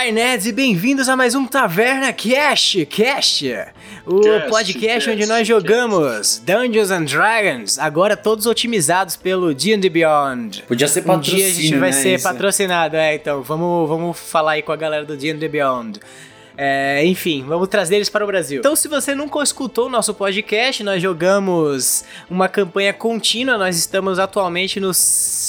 [0.00, 3.46] Olá, nerds, e bem-vindos a mais um Taverna Cast, Cast,
[4.06, 9.90] o Cast, podcast cast, onde nós jogamos Dungeons and Dragons, agora todos otimizados pelo D&D
[9.90, 10.62] Beyond.
[10.66, 12.24] Podia ser Um patrocínio, dia a gente vai né, ser isso.
[12.24, 16.00] patrocinado, é, então vamos, vamos falar aí com a galera do D&D Beyond.
[16.62, 18.58] É, enfim, vamos trazer eles para o Brasil.
[18.58, 23.56] Então, se você nunca escutou o nosso podcast, nós jogamos uma campanha contínua.
[23.56, 24.90] Nós estamos atualmente no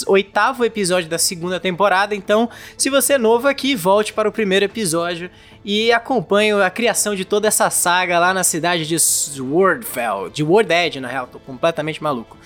[0.06, 2.14] oitavo episódio da segunda temporada.
[2.14, 5.30] Então, se você é novo aqui, volte para o primeiro episódio
[5.62, 10.98] e acompanhe a criação de toda essa saga lá na cidade de Swordfell, de Worded,
[10.98, 11.26] na real.
[11.26, 12.38] Tô completamente maluco.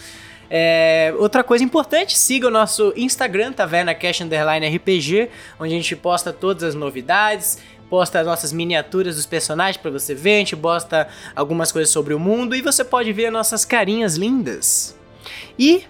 [0.48, 5.28] É, outra coisa importante, siga o nosso Instagram, Taverna Cash Underline RPG,
[5.58, 10.14] onde a gente posta todas as novidades, posta as nossas miniaturas dos personagens pra você
[10.14, 14.16] ver, a gente posta algumas coisas sobre o mundo e você pode ver nossas carinhas
[14.16, 14.96] lindas.
[15.58, 15.84] E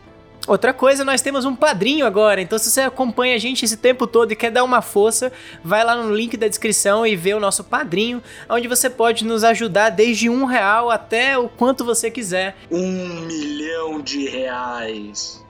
[0.47, 4.07] outra coisa, nós temos um padrinho agora, então se você acompanha a gente esse tempo
[4.07, 7.41] todo e quer dar uma força, vai lá no link da descrição e vê o
[7.41, 12.57] nosso padrinho, onde você pode nos ajudar desde um real até o quanto você quiser.
[12.71, 15.45] Um milhão de reais.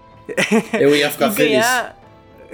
[0.72, 1.50] Eu ia ficar e feliz.
[1.52, 1.97] ganhar.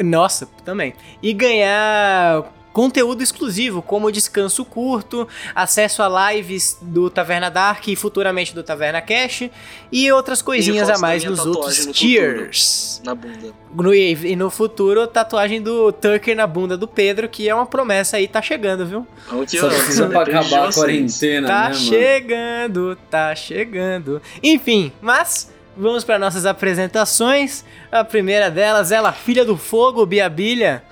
[0.02, 0.94] Nossa, também.
[1.22, 8.54] E ganhar conteúdo exclusivo, como descanso curto, acesso a lives do Taverna Dark e futuramente
[8.54, 9.50] do Taverna Cash
[9.90, 13.00] e outras coisinhas fotos a mais nos outros no tiers.
[13.04, 13.52] Na bunda.
[13.74, 18.16] No, e no futuro, tatuagem do Tucker na bunda do Pedro, que é uma promessa
[18.16, 19.06] aí, tá chegando, viu?
[19.48, 21.74] Que Só precisa pra acabar a quarentena, Tá né, mano?
[21.76, 24.20] chegando, tá chegando.
[24.42, 27.64] Enfim, mas vamos para nossas apresentações.
[27.90, 30.82] A primeira delas, ela, filha do fogo, Biabilha.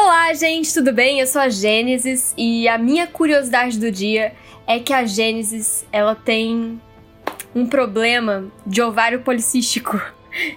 [0.00, 1.18] Olá, gente, tudo bem?
[1.18, 4.32] Eu sou a Gênesis e a minha curiosidade do dia
[4.64, 6.80] é que a Gênesis, ela tem
[7.52, 10.00] um problema de ovário policístico.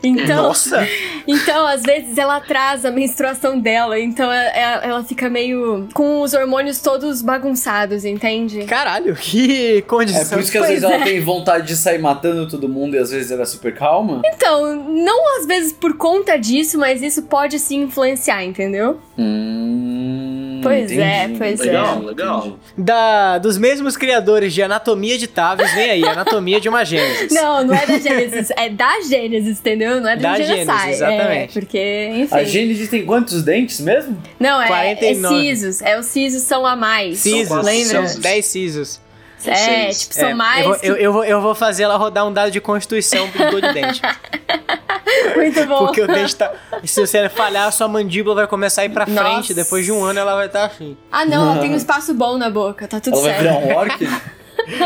[0.03, 0.87] Então, Nossa!
[1.27, 6.21] então, às vezes ela atrasa a menstruação dela, então é- é- ela fica meio com
[6.21, 8.63] os hormônios todos bagunçados, entende?
[8.65, 10.21] Caralho, que condição.
[10.21, 11.03] É por isso que às Pois vezes ela é.
[11.05, 14.21] tem vontade de sair matando todo mundo e às vezes ela é super calma.
[14.25, 18.99] Então, não às vezes por conta disso, mas isso pode sim influenciar, entendeu?
[19.17, 20.20] Hum,
[20.61, 21.37] Pois é, entendi.
[21.37, 21.63] pois é.
[21.63, 22.59] Legal, legal.
[22.77, 27.31] Da, dos mesmos criadores de Anatomia de Tavis, vem aí, Anatomia de uma Gênesis.
[27.31, 30.01] Não, não é da Gênesis, é da Gênesis, entendeu?
[30.01, 30.65] Não é do Da Genocide.
[30.65, 31.57] Gênesis, exatamente.
[31.57, 32.35] É, porque, enfim.
[32.35, 34.17] A Gênesis tem quantos dentes mesmo?
[34.39, 35.35] Não, é, 49.
[35.35, 35.81] é sisos.
[35.81, 37.19] É os sisos são a mais.
[37.19, 38.07] Sisos, Lembra?
[38.07, 38.15] sisos.
[38.15, 39.01] 10 sisos.
[39.49, 40.01] É, Seis.
[40.01, 40.63] tipo, são É, mais.
[40.65, 43.29] Eu vou, que- eu, eu vou, eu vou fazer ela rodar um dado de constituição
[43.31, 44.01] pro dor de dente.
[45.35, 45.79] Muito bom.
[45.85, 46.51] Porque o dente tá.
[46.83, 49.21] Se você falhar, a sua mandíbula vai começar a ir pra Nossa.
[49.29, 49.53] frente.
[49.53, 50.97] Depois de um ano, ela vai estar assim.
[51.11, 53.61] Ah, não, ela tem um espaço bom na boca, tá tudo Ela vai certo.
[53.61, 54.07] virar um orc?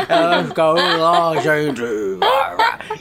[0.08, 1.82] Ela vai ficar, olá, gente.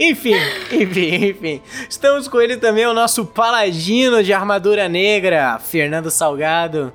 [0.01, 0.35] Enfim,
[0.73, 1.63] enfim, enfim.
[1.89, 6.93] Estamos com ele também, o nosso paladino de armadura negra, Fernando Salgado.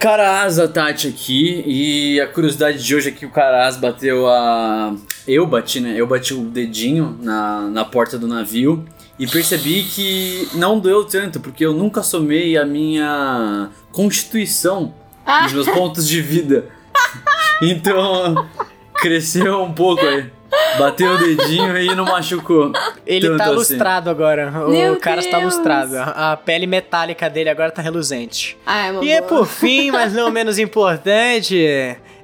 [0.00, 4.94] Caraza Tati aqui e a curiosidade de hoje é que o Caraz bateu a.
[5.28, 5.92] Eu bati, né?
[5.94, 8.82] Eu bati o dedinho na, na porta do navio
[9.18, 14.94] e percebi que não doeu tanto, porque eu nunca somei a minha constituição
[15.26, 15.42] Ah.
[15.42, 16.64] dos meus pontos de vida.
[17.62, 18.48] Então
[18.94, 20.30] cresceu um pouco aí.
[20.78, 22.72] Bateu o dedinho e não machucou.
[23.06, 23.54] Ele tanto tá assim.
[23.54, 24.50] lustrado agora.
[24.66, 25.96] O Meu cara está lustrado.
[25.98, 28.56] A pele metálica dele agora tá reluzente.
[28.66, 29.28] Ah, é uma E é boa.
[29.28, 31.56] por fim, mas não menos importante,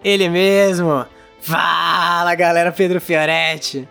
[0.05, 1.05] ele mesmo.
[1.41, 3.89] Fala, galera, Pedro Fioretti.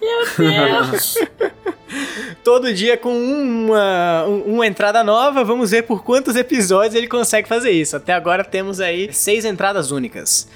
[2.44, 7.48] Todo dia com uma, um- uma entrada nova, vamos ver por quantos episódios ele consegue
[7.48, 7.96] fazer isso.
[7.96, 10.48] Até agora temos aí seis entradas únicas.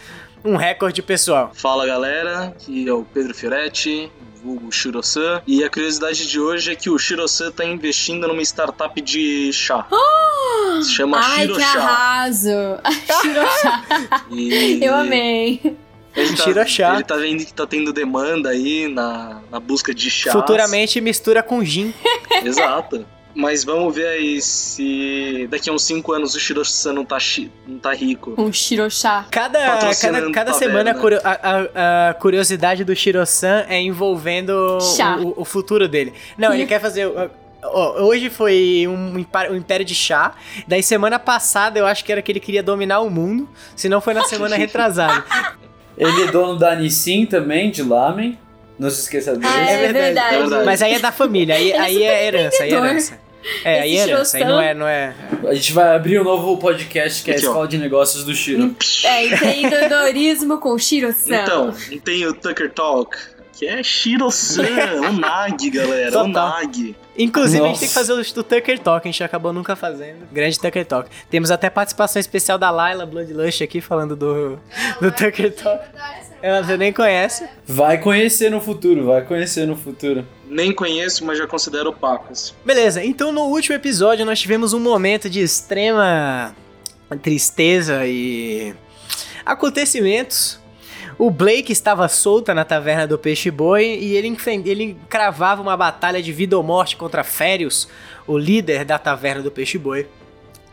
[0.44, 1.50] Um recorde pessoal.
[1.54, 4.12] Fala galera, aqui é o Pedro Fioretti,
[4.42, 5.40] vulgo Shirosan.
[5.46, 9.86] E a curiosidade de hoje é que o Shirosan tá investindo numa startup de chá.
[10.82, 12.48] Se chama Ai, que arraso!
[13.22, 14.24] Shirochá.
[14.30, 15.76] E Eu amei.
[16.14, 16.94] Ele tá, Shirochá.
[16.94, 20.30] ele tá vendo que tá tendo demanda aí na, na busca de chá.
[20.30, 21.94] Futuramente mistura com gin.
[22.44, 23.06] Exato.
[23.34, 27.50] Mas vamos ver aí se daqui a uns 5 anos o Shirosan não tá, chi-
[27.66, 28.32] não tá rico.
[28.38, 29.26] Um Shirochá.
[29.30, 29.58] Cada,
[30.00, 30.92] cada, cada semana
[31.24, 34.78] a, a- a- curiosidade do Shiro-san é envolvendo
[35.20, 36.12] o, o futuro dele.
[36.38, 37.06] Não, ele quer fazer.
[37.62, 40.34] ó, hoje foi um, um império de chá.
[40.68, 43.48] Daí semana passada eu acho que era que ele queria dominar o mundo.
[43.74, 45.24] Se não foi na semana retrasada.
[45.98, 48.38] Ele é dono da Nissin também, de Lamen.
[48.78, 49.46] Não se esqueça dele.
[49.46, 50.64] Ah, É é, verdade, é verdade.
[50.64, 53.23] Mas aí é da família, aí, é aí é herança, aí é herança.
[53.64, 55.14] É, aí é herança, aí não é, não é.
[55.46, 57.50] A gente vai abrir um novo podcast que é a Aqui, ó.
[57.50, 58.74] Escola de Negócios do Shiro.
[59.04, 61.42] É, empreendedorismo com Shiro-san.
[61.42, 61.74] Então,
[62.04, 63.16] tem o Tucker Talk.
[63.52, 64.62] que é Shiro-san,
[65.08, 66.24] o Nag, galera, Total.
[66.24, 66.96] o Nag.
[67.16, 67.80] Inclusive, a gente Nossa.
[67.80, 70.26] tem que fazer o do Tucker Talk, a gente acabou nunca fazendo.
[70.32, 71.08] Grande Tucker Talk.
[71.30, 74.58] Temos até participação especial da Laila Bloodlush aqui falando do,
[75.00, 75.84] do Tucker Talk.
[76.42, 77.48] Ela você nem conhece.
[77.66, 80.26] Vai conhecer no futuro, vai conhecer no futuro.
[80.48, 82.54] Nem conheço, mas já considero pacas.
[82.64, 86.54] Beleza, então no último episódio nós tivemos um momento de extrema
[87.22, 88.74] tristeza e
[89.44, 90.58] acontecimentos.
[91.16, 96.20] O Blake estava solta na taverna do Peixe Boi e ele, ele cravava uma batalha
[96.20, 97.88] de vida ou morte contra Férios,
[98.26, 100.06] o líder da taverna do Peixe Boi.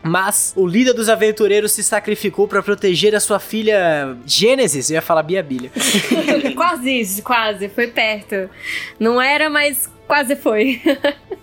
[0.02, 5.02] Mas o líder dos aventureiros se sacrificou para proteger a sua filha Gênesis, eu ia
[5.02, 5.70] falar Biabilha.
[6.56, 7.68] quase isso, quase.
[7.68, 8.50] Foi perto.
[8.98, 10.80] Não era, mas quase foi.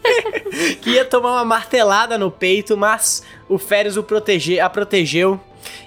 [0.82, 5.40] que ia tomar uma martelada no peito, mas o Férias o protege, a protegeu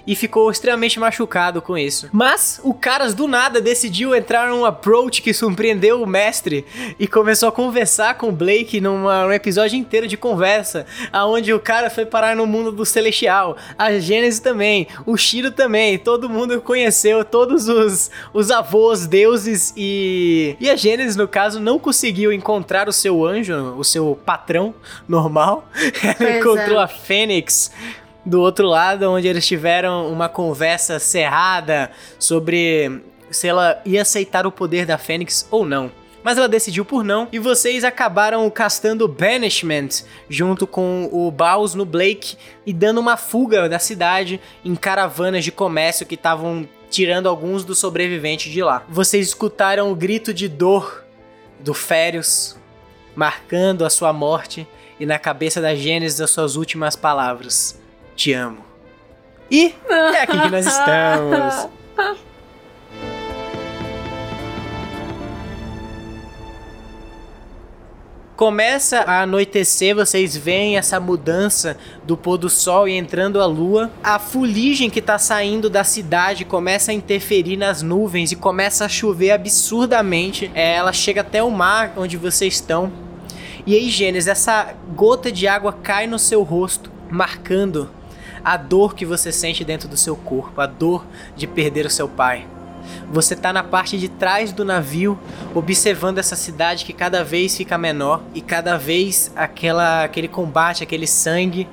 [0.05, 2.09] e ficou extremamente machucado com isso.
[2.11, 6.65] Mas o Caras do nada decidiu entrar num approach que surpreendeu o mestre
[6.99, 11.59] e começou a conversar com o Blake numa, num episódio inteiro de conversa, aonde o
[11.59, 16.61] cara foi parar no mundo do celestial, a Gênesis também, o Shiro também, todo mundo
[16.61, 22.87] conheceu todos os, os avós, deuses e e a Gênesis no caso não conseguiu encontrar
[22.87, 24.73] o seu anjo, o seu patrão
[25.07, 25.67] normal.
[26.03, 26.83] Ela Pois encontrou é.
[26.83, 27.71] a Fênix
[28.25, 34.51] do outro lado, onde eles tiveram uma conversa cerrada sobre se ela ia aceitar o
[34.51, 35.91] poder da Fênix ou não.
[36.23, 41.83] Mas ela decidiu por não, e vocês acabaram castando Banishment junto com o Baus no
[41.83, 47.65] Blake e dando uma fuga da cidade em caravanas de comércio que estavam tirando alguns
[47.65, 48.85] dos sobreviventes de lá.
[48.87, 51.03] Vocês escutaram o grito de dor
[51.59, 52.55] do Férios,
[53.15, 54.65] marcando a sua morte,
[54.99, 57.82] e na cabeça da Gênesis as suas últimas palavras:
[58.15, 58.63] Te amo.
[59.49, 61.69] E é aqui que nós estamos.
[68.35, 73.91] Começa a anoitecer, vocês veem essa mudança do pôr do sol e entrando a lua.
[74.03, 78.89] A fuligem que tá saindo da cidade começa a interferir nas nuvens e começa a
[78.89, 80.51] chover absurdamente.
[80.55, 82.91] É, ela chega até o mar onde vocês estão.
[83.67, 87.89] E aí, Gênesis, essa gota de água cai no seu rosto, marcando
[88.43, 91.05] a dor que você sente dentro do seu corpo, a dor
[91.35, 92.47] de perder o seu pai.
[93.11, 95.17] Você tá na parte de trás do navio,
[95.53, 101.07] observando essa cidade que cada vez fica menor e cada vez aquela, aquele combate, aquele
[101.07, 101.67] sangue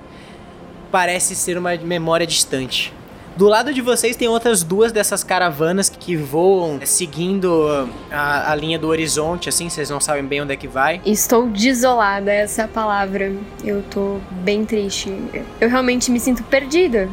[0.91, 2.93] parece ser uma memória distante.
[3.37, 8.55] Do lado de vocês tem outras duas dessas caravanas que voam eh, seguindo a, a
[8.55, 11.01] linha do horizonte, assim, vocês não sabem bem onde é que vai.
[11.07, 13.33] Estou desolada, essa é a palavra.
[13.65, 15.15] Eu tô bem triste.
[15.61, 17.09] Eu realmente me sinto perdida.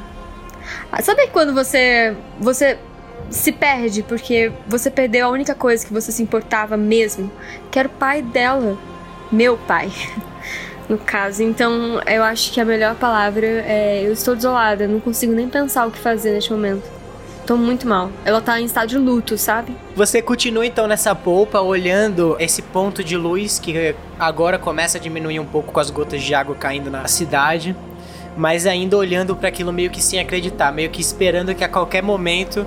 [0.92, 2.78] Ah, Sabe quando você você
[3.30, 7.31] se perde porque você perdeu a única coisa que você se importava mesmo,
[7.72, 8.78] que era o pai dela,
[9.31, 9.92] meu pai.
[10.89, 15.34] No caso, então eu acho que a melhor palavra é eu estou desolada, não consigo
[15.34, 16.98] nem pensar o que fazer neste momento.
[17.45, 18.10] Tô muito mal.
[18.25, 19.75] Ela tá em estado de luto, sabe?
[19.95, 25.39] Você continua então nessa polpa, olhando esse ponto de luz que agora começa a diminuir
[25.39, 27.75] um pouco com as gotas de água caindo na cidade,
[28.36, 32.04] mas ainda olhando para aquilo meio que sem acreditar, meio que esperando que a qualquer
[32.04, 32.66] momento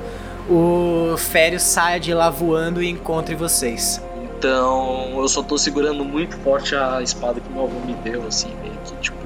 [0.49, 4.02] o Fério saia de lá voando e encontre vocês.
[4.44, 8.49] Então eu só tô segurando muito forte a espada que meu avô me deu, assim,
[8.62, 9.20] meio que tipo.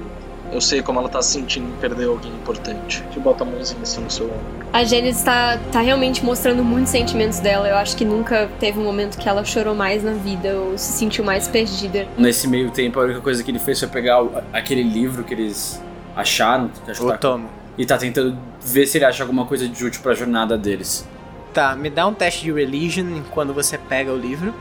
[0.52, 3.00] Eu sei como ela tá se sentindo em perder alguém importante.
[3.04, 4.66] Deixa eu botar a mãozinha assim no seu ombro.
[4.72, 7.68] A Gênesis tá, tá realmente mostrando muitos sentimentos dela.
[7.68, 10.92] Eu acho que nunca teve um momento que ela chorou mais na vida ou se
[10.92, 12.06] sentiu mais perdida.
[12.18, 15.32] Nesse meio tempo, a única coisa que ele fez foi pegar o- aquele livro que
[15.34, 15.80] eles
[16.16, 17.48] acharam que acho que tá- Tomo.
[17.78, 21.08] e tá tentando ver se ele acha alguma coisa de útil pra jornada deles.
[21.52, 24.52] Tá, me dá um teste de religion quando você pega o livro.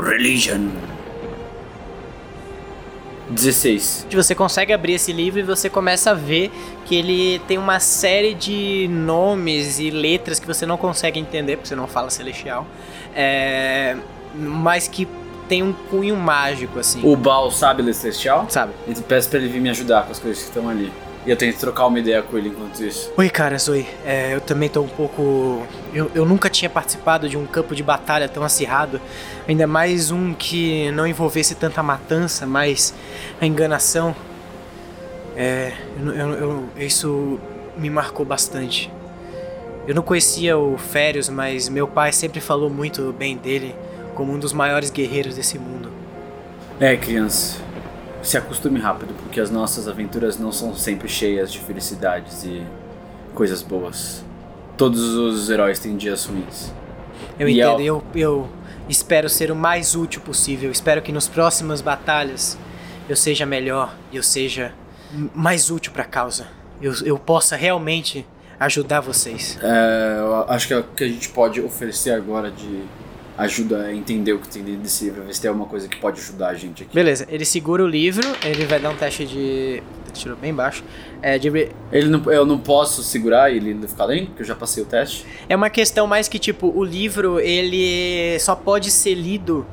[0.00, 0.68] Religion.
[3.30, 4.06] 16.
[4.12, 6.50] Você consegue abrir esse livro e você começa a ver
[6.84, 11.68] que ele tem uma série de nomes e letras que você não consegue entender, porque
[11.68, 12.66] você não fala celestial,
[13.14, 13.96] é,
[14.34, 15.08] mas que
[15.48, 17.00] tem um cunho mágico, assim.
[17.04, 18.46] O Baal sabe ler celestial?
[18.48, 18.72] Sabe?
[18.86, 20.92] Então peço pra ele vir me ajudar com as coisas que estão ali.
[21.24, 23.12] E eu tento trocar uma ideia com ele enquanto isso.
[23.16, 23.86] Oi, cara, Zoe.
[24.04, 25.64] É, eu também tô um pouco.
[25.94, 29.00] Eu, eu nunca tinha participado de um campo de batalha tão acirrado.
[29.46, 32.92] Ainda mais um que não envolvesse tanta matança, mas
[33.40, 34.14] a enganação.
[35.36, 35.72] É.
[36.04, 37.38] eu- eu- eu- isso
[37.76, 38.90] me marcou bastante.
[39.86, 43.74] Eu não conhecia o Férios, mas meu pai sempre falou muito bem dele
[44.14, 45.90] como um dos maiores guerreiros desse mundo.
[46.78, 47.58] É, criança.
[48.22, 52.62] Se acostume rápido, porque as nossas aventuras não são sempre cheias de felicidades e
[53.34, 54.24] coisas boas.
[54.76, 56.72] Todos os heróis têm dias ruins.
[57.38, 58.48] Eu E entendo, é eu, eu
[58.88, 60.70] espero ser o mais útil possível.
[60.70, 62.56] Espero que nos próximas batalhas
[63.08, 64.72] eu seja melhor, eu seja
[65.34, 66.46] mais útil pra causa.
[66.80, 68.26] Eu, eu possa realmente
[68.58, 69.58] ajudar vocês.
[69.62, 72.84] É, eu acho que é o que a gente pode oferecer agora de
[73.36, 75.96] ajuda a entender o que tem dentro desse livro, ver se tem alguma coisa que
[75.96, 76.94] pode ajudar a gente aqui.
[76.94, 79.38] Beleza, ele segura o livro, ele vai dar um teste de.
[79.38, 80.84] Ele tirou bem baixo.
[81.22, 81.48] É, de
[81.92, 84.86] Ele não, eu não posso segurar e ele ficar além, porque eu já passei o
[84.86, 85.24] teste.
[85.48, 89.64] É uma questão mais que, tipo, o livro, ele só pode ser lido.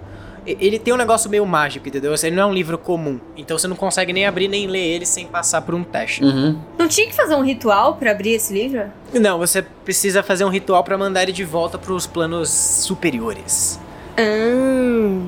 [0.46, 2.14] Ele tem um negócio meio mágico, entendeu?
[2.22, 3.20] Ele não é um livro comum.
[3.38, 6.24] Então você não consegue nem abrir nem ler ele sem passar por um teste.
[6.24, 6.58] Uhum.
[6.78, 8.86] Não tinha que fazer um ritual pra abrir esse livro?
[9.14, 13.80] Não, você precisa fazer um ritual pra mandar ele de volta pros planos superiores.
[14.18, 15.28] Ah,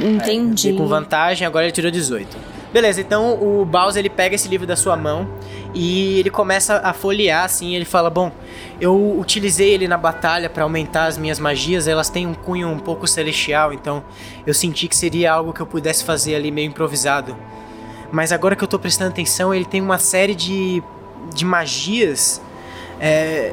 [0.00, 0.70] entendi.
[0.70, 2.52] E com vantagem, agora ele tirou 18.
[2.72, 5.28] Beleza, então o Bowser ele pega esse livro da sua mão
[5.74, 8.32] e ele começa a folhear assim, ele fala: "Bom,
[8.82, 12.78] eu utilizei ele na batalha pra aumentar as minhas magias, elas têm um cunho um
[12.78, 14.02] pouco celestial, então
[14.46, 17.36] eu senti que seria algo que eu pudesse fazer ali meio improvisado.
[18.10, 20.82] Mas agora que eu tô prestando atenção, ele tem uma série de
[21.32, 22.42] de magias
[22.98, 23.52] é,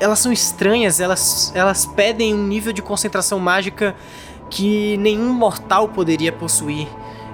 [0.00, 3.94] elas são estranhas, elas, elas pedem um nível de concentração mágica
[4.48, 6.88] que nenhum mortal poderia possuir.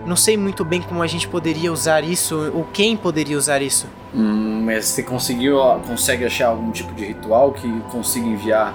[0.06, 3.88] Não sei muito bem como a gente poderia usar isso, ou quem poderia usar isso.
[4.14, 8.72] Hum, mas você conseguiu, consegue achar algum tipo de ritual que consiga enviar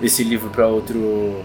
[0.00, 1.44] esse livro pra outro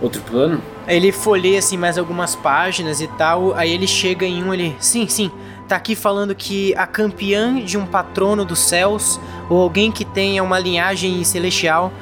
[0.00, 0.60] outro plano?
[0.88, 5.06] Ele folheia assim mais algumas páginas e tal, aí ele chega em um, ele, sim,
[5.06, 5.30] sim,
[5.68, 10.42] tá aqui falando que a campeã de um patrono dos céus, ou alguém que tenha
[10.42, 11.92] uma linhagem celestial,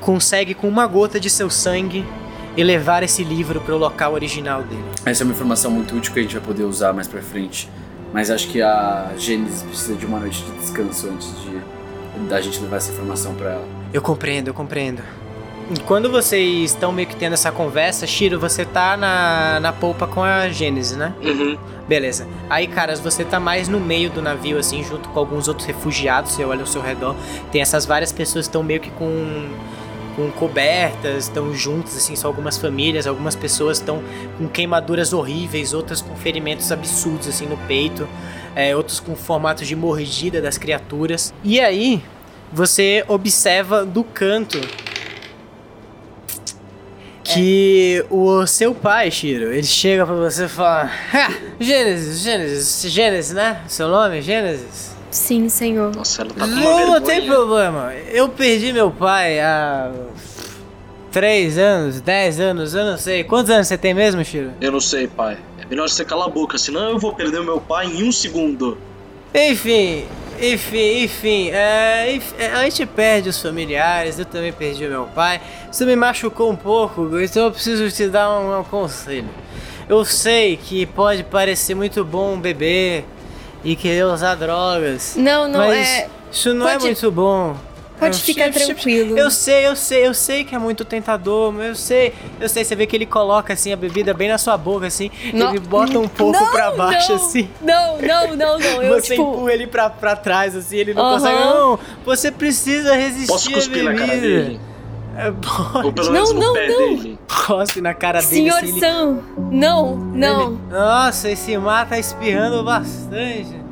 [0.00, 2.06] consegue com uma gota de seu sangue
[2.56, 4.84] elevar esse livro para o local original dele.
[5.04, 7.68] Essa é uma informação muito útil que a gente vai poder usar mais pra frente.
[8.12, 11.60] Mas acho que a Gênesis precisa de uma noite de descanso antes de
[12.28, 13.68] da gente levar essa informação pra ela.
[13.92, 15.02] Eu compreendo, eu compreendo.
[15.74, 20.06] E Quando vocês estão meio que tendo essa conversa, Shiro, você tá na, na polpa
[20.06, 21.14] com a Gênesis, né?
[21.22, 21.56] Uhum.
[21.88, 22.26] Beleza.
[22.50, 26.32] Aí, caras, você tá mais no meio do navio, assim, junto com alguns outros refugiados.
[26.32, 27.16] Você olha ao seu redor,
[27.50, 29.48] tem essas várias pessoas que estão meio que com,
[30.16, 33.06] com cobertas, estão juntas, assim, são algumas famílias.
[33.06, 34.02] Algumas pessoas estão
[34.38, 38.08] com queimaduras horríveis, outras com ferimentos absurdos, assim, no peito.
[38.54, 41.32] É, outros com formatos de mordida das criaturas.
[41.42, 42.02] E aí,
[42.52, 44.60] você observa do canto
[47.24, 53.32] que o seu pai, Shiro, ele chega pra você e fala: "Ha, Gênesis, Gênesis, Gênesis,
[53.32, 53.62] né?
[53.68, 54.91] Seu nome Gênesis?
[55.12, 55.94] Sim, senhor.
[55.94, 57.92] Nossa, ela tá com uma Não, não tem problema.
[58.10, 59.92] Eu perdi meu pai há.
[61.10, 63.22] três anos, dez anos, eu não sei.
[63.22, 64.52] Quantos anos você tem mesmo, Shiro?
[64.60, 65.36] Eu não sei, pai.
[65.60, 68.10] É melhor você calar a boca, senão eu vou perder o meu pai em um
[68.10, 68.78] segundo.
[69.34, 70.04] Enfim,
[70.40, 75.04] enfim, enfim, é, enf- é, a gente perde os familiares, eu também perdi o meu
[75.14, 75.40] pai.
[75.70, 79.28] Isso me machucou um pouco, então eu preciso te dar um, um conselho.
[79.88, 83.04] Eu sei que pode parecer muito bom beber
[83.64, 86.08] e querer usar drogas, Não, não, mas é.
[86.30, 87.56] isso não pode- é muito bom.
[87.98, 89.16] Pode Eu- ficar eu- tranquilo.
[89.16, 92.64] Eu sei, eu sei, eu sei que é muito tentador, mas eu sei, eu sei,
[92.64, 95.50] você vê que ele coloca assim a bebida bem na sua boca, assim, Não.
[95.50, 97.48] ele bota um pouco Não, pra baixo, não, assim.
[97.60, 98.82] Não, não, não, não.
[98.82, 99.22] Eu, você tipo.
[99.22, 101.20] empurra ele pra, pra trás, assim, ele não Aham.
[101.20, 101.38] consegue.
[101.44, 104.26] Não, você precisa resistir Posso cuspir à na cara bebida.
[104.42, 104.60] dele?
[105.16, 105.86] É, pode.
[105.86, 106.78] Ou pelo Não, menos no não, pé não.
[106.96, 107.18] dele?
[107.46, 108.34] Cospe na cara dele.
[108.34, 109.18] Senhor assim, ele- Sam,
[109.50, 110.46] não, não.
[110.52, 113.62] ele- Nossa, esse mar tá espirrando bastante.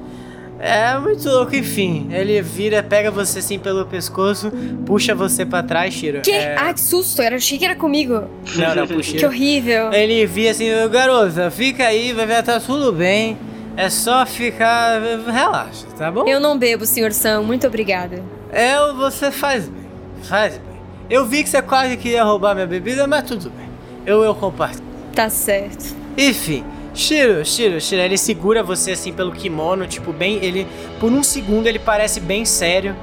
[0.62, 2.08] É muito louco, enfim.
[2.10, 4.52] Ele vira, pega você assim pelo pescoço,
[4.84, 6.20] puxa você pra trás, Shiro.
[6.20, 6.32] Que?
[6.32, 6.54] É...
[6.58, 7.22] Ah, que susto.
[7.22, 8.24] Eu achei que era comigo.
[8.56, 9.16] Não, não, puxa.
[9.16, 9.90] Que horrível.
[9.90, 13.38] Ele via assim, garota, fica aí, vai ver, tá tudo bem.
[13.74, 15.00] É só ficar.
[15.26, 16.26] Relaxa, tá bom?
[16.28, 17.40] Eu não bebo, senhor Sam.
[17.40, 18.22] Muito obrigada.
[18.52, 19.80] Eu, você faz bem.
[20.24, 20.69] Faz bem.
[21.10, 23.68] Eu vi que você quase queria roubar minha bebida, mas tudo bem.
[24.06, 24.84] Eu, eu compartilho.
[25.12, 25.96] Tá certo.
[26.16, 26.64] Enfim,
[26.94, 30.36] Shiro, Shiro, Shiro, ele segura você assim pelo kimono, tipo, bem.
[30.36, 30.68] Ele.
[31.00, 32.94] Por um segundo ele parece bem sério.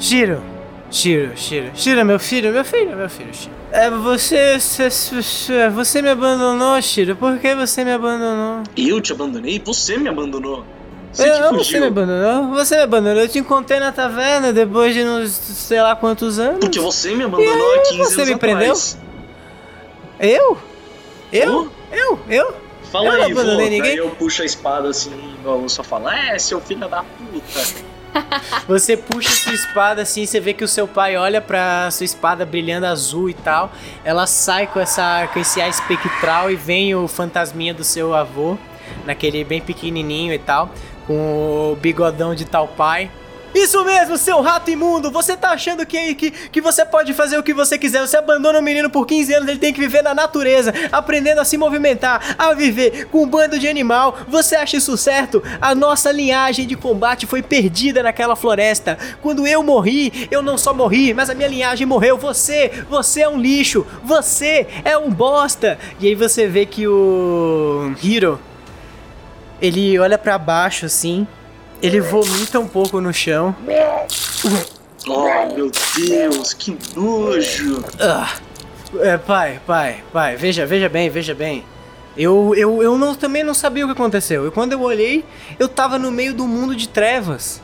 [0.00, 0.42] Shiro,
[0.90, 3.54] Shiro, Shiro, Shiro, meu filho, meu filho, meu filho, Shiro.
[3.70, 5.70] É, você, você.
[5.70, 7.14] Você me abandonou, Shiro.
[7.14, 8.64] Por que você me abandonou?
[8.76, 9.62] Eu te abandonei?
[9.64, 10.64] Você me abandonou.
[11.16, 12.48] Você que Eu, você me abandonou?
[12.54, 13.22] Você me abandonou.
[13.22, 16.60] Eu te encontrei na taverna depois de uns sei lá quantos anos.
[16.60, 18.60] Porque você me abandonou aí, há 15 você anos me prendeu?
[18.72, 18.98] atrás.
[20.20, 20.58] Eu?
[21.32, 21.60] Eu?
[21.60, 21.68] Hã?
[21.92, 22.18] Eu?
[22.28, 22.54] Eu?
[22.90, 23.40] Fala Eu não aí, vô.
[23.40, 23.96] abandonei ninguém.
[23.96, 27.86] eu puxo a espada assim, a luz só fala, é, seu filho da puta.
[28.66, 32.46] Você puxa sua espada assim, você vê que o seu pai olha pra sua espada
[32.46, 33.70] brilhando azul e tal.
[34.02, 38.56] Ela sai com essa com esse ar espectral e vem o fantasminha do seu avô,
[39.04, 40.70] naquele bem pequenininho e tal,
[41.06, 43.10] com o bigodão de tal pai.
[43.56, 45.10] Isso mesmo, seu rato imundo!
[45.10, 48.06] Você tá achando que, que, que você pode fazer o que você quiser?
[48.06, 51.44] Você abandona o menino por 15 anos, ele tem que viver na natureza, aprendendo a
[51.44, 54.18] se movimentar, a viver com um bando de animal.
[54.28, 55.42] Você acha isso certo?
[55.58, 58.98] A nossa linhagem de combate foi perdida naquela floresta.
[59.22, 62.18] Quando eu morri, eu não só morri, mas a minha linhagem morreu.
[62.18, 65.78] Você, você é um lixo, você é um bosta.
[65.98, 68.38] E aí você vê que o Hiro
[69.60, 71.26] ele olha para baixo assim,
[71.82, 73.54] ele vomita um pouco no chão.
[75.08, 77.84] Oh, meu Deus, que nojo!
[78.00, 78.34] Ah,
[79.00, 81.64] é, pai, pai, pai, veja, veja bem, veja bem.
[82.16, 84.46] Eu, eu, eu não, também não sabia o que aconteceu.
[84.48, 85.24] E quando eu olhei,
[85.58, 87.60] eu tava no meio do mundo de trevas.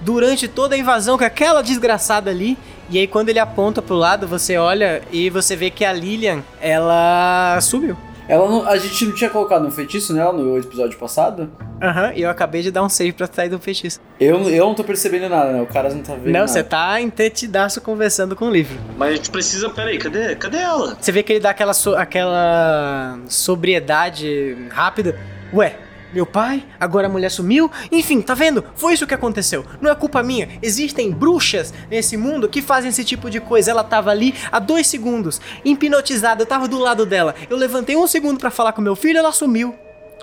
[0.00, 2.58] Durante toda a invasão com aquela desgraçada ali.
[2.88, 6.42] E aí quando ele aponta pro lado, você olha e você vê que a Lilian,
[6.60, 7.96] ela subiu.
[8.30, 11.50] Ela não- a gente não tinha colocado um feitiço nela no episódio passado?
[11.82, 13.98] Aham, e eu acabei de dar um save pra sair do feitiço.
[14.20, 15.60] Eu, eu não tô percebendo nada, né?
[15.62, 18.78] O cara não tá vendo Não, você tá entretidaço conversando com o livro.
[18.96, 19.68] Mas a gente precisa.
[19.70, 20.36] Peraí, cadê?
[20.36, 20.96] Cadê ela?
[21.00, 25.18] Você vê que ele dá aquela, so- aquela sobriedade rápida.
[25.52, 25.76] Ué,
[26.12, 27.70] meu pai, agora a mulher sumiu?
[27.90, 28.64] Enfim, tá vendo?
[28.74, 29.64] Foi isso que aconteceu.
[29.80, 30.48] Não é culpa minha.
[30.60, 33.70] Existem bruxas nesse mundo que fazem esse tipo de coisa.
[33.70, 37.34] Ela tava ali há dois segundos, hipnotizada, eu tava do lado dela.
[37.48, 39.74] Eu levantei um segundo pra falar com meu filho ela sumiu.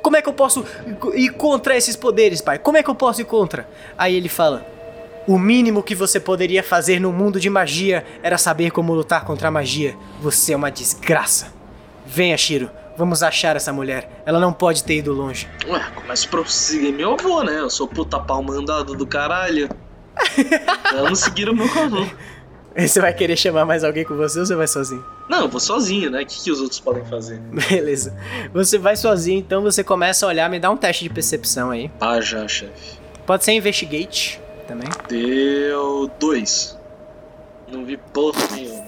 [0.02, 0.64] Como é que eu posso
[1.16, 2.60] ir contra esses poderes, pai?
[2.60, 3.68] Como é que eu posso ir contra?
[3.98, 4.66] Aí ele fala:
[5.28, 9.50] o mínimo que você poderia fazer no mundo de magia era saber como lutar contra
[9.50, 9.96] a magia.
[10.22, 11.54] Você é uma desgraça.
[12.06, 12.70] Venha, Shiro.
[12.98, 14.24] Vamos achar essa mulher.
[14.26, 15.48] Ela não pode ter ido longe.
[15.68, 17.60] Ué, começa por seguir meu avô, né?
[17.60, 19.70] Eu sou puta pau mandado do caralho.
[20.92, 22.06] Vamos seguir o meu avô.
[22.76, 25.04] Você vai querer chamar mais alguém com você ou você vai sozinho?
[25.30, 26.22] Não, eu vou sozinho, né?
[26.22, 27.40] O que, que os outros podem fazer?
[27.70, 28.16] Beleza.
[28.54, 30.50] Você vai sozinho, então você começa a olhar.
[30.50, 31.92] Me dá um teste de percepção aí.
[32.02, 32.98] Ah, já, chefe.
[33.28, 34.90] Pode ser investigate também.
[35.08, 36.78] Deu dois.
[37.68, 38.88] Não vi porra nenhuma.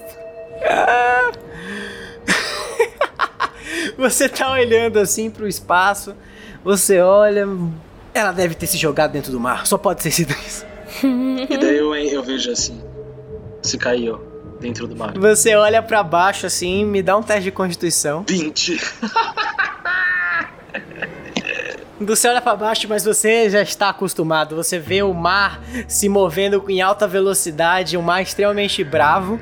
[3.96, 6.14] Você tá olhando assim pro espaço.
[6.64, 7.46] Você olha.
[8.12, 9.66] Ela deve ter se jogado dentro do mar.
[9.66, 10.66] Só pode ter sido isso.
[11.02, 12.82] E daí eu, eu vejo assim.
[13.62, 14.20] Se caiu
[14.60, 15.16] dentro do mar.
[15.16, 18.24] Você olha pra baixo assim, me dá um teste de constituição.
[18.28, 18.80] 20.
[22.00, 24.56] Você olha pra baixo, mas você já está acostumado.
[24.56, 29.38] Você vê o mar se movendo em alta velocidade, um mar extremamente bravo.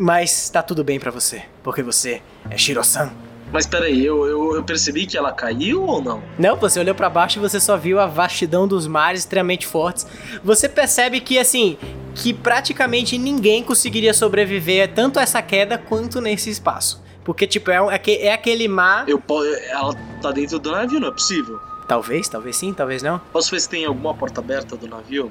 [0.00, 3.10] Mas tá tudo bem pra você, porque você é Shiro-san.
[3.52, 6.22] Mas peraí, eu, eu, eu percebi que ela caiu ou não?
[6.38, 10.06] Não, você olhou pra baixo e você só viu a vastidão dos mares extremamente fortes.
[10.42, 11.76] Você percebe que assim,
[12.14, 17.02] que praticamente ninguém conseguiria sobreviver tanto a essa queda quanto nesse espaço.
[17.24, 19.06] Porque tipo, é, um- é, é aquele mar.
[19.08, 19.20] Eu,
[19.68, 21.58] ela tá dentro do navio, não é possível.
[21.88, 23.18] Talvez, talvez sim, talvez não.
[23.32, 25.30] Posso ver se tem alguma porta aberta do navio?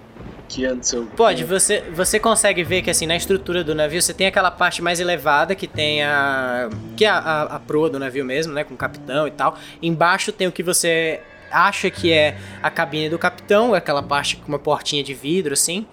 [0.50, 1.06] Que antes eu.
[1.06, 4.82] Pode, você, você consegue ver que assim, na estrutura do navio, você tem aquela parte
[4.82, 6.70] mais elevada que tem a.
[6.98, 8.64] que é a, a, a proa do navio mesmo, né?
[8.64, 9.56] Com o capitão e tal.
[9.82, 14.48] Embaixo tem o que você acha que é a cabine do capitão, aquela parte com
[14.48, 15.86] uma portinha de vidro, assim,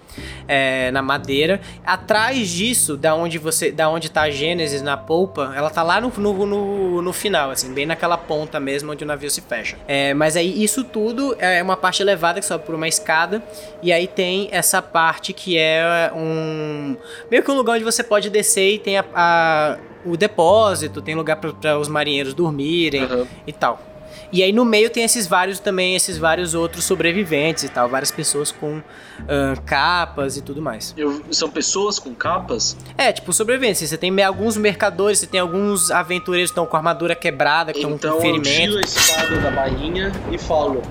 [0.47, 1.59] é, na madeira.
[1.85, 3.71] Atrás disso, da onde você.
[3.71, 7.51] Da onde tá a Gênesis na polpa, ela tá lá no, no, no, no final,
[7.51, 9.77] assim, bem naquela ponta mesmo onde o navio se fecha.
[9.87, 13.41] É, mas aí isso tudo é uma parte elevada que sobe por uma escada.
[13.81, 16.95] E aí tem essa parte que é um.
[17.29, 21.15] meio que um lugar onde você pode descer e tem a, a- o depósito, tem
[21.15, 23.27] lugar para os marinheiros dormirem Aham.
[23.45, 23.81] e tal.
[24.31, 28.11] E aí no meio tem esses vários também, esses vários outros sobreviventes e tal, várias
[28.11, 28.81] pessoas com
[29.27, 30.93] ah, capas e tudo mais.
[30.97, 32.75] Eu- são pessoas com capas?
[32.97, 33.87] É, tipo, sobreviventes.
[33.89, 37.91] Você tem alguns mercadores, você tem alguns aventureiros que estão com armadura quebrada, que estão
[37.95, 38.49] Então com eu ferimento.
[38.49, 40.81] tiro a espada da bainha e falo: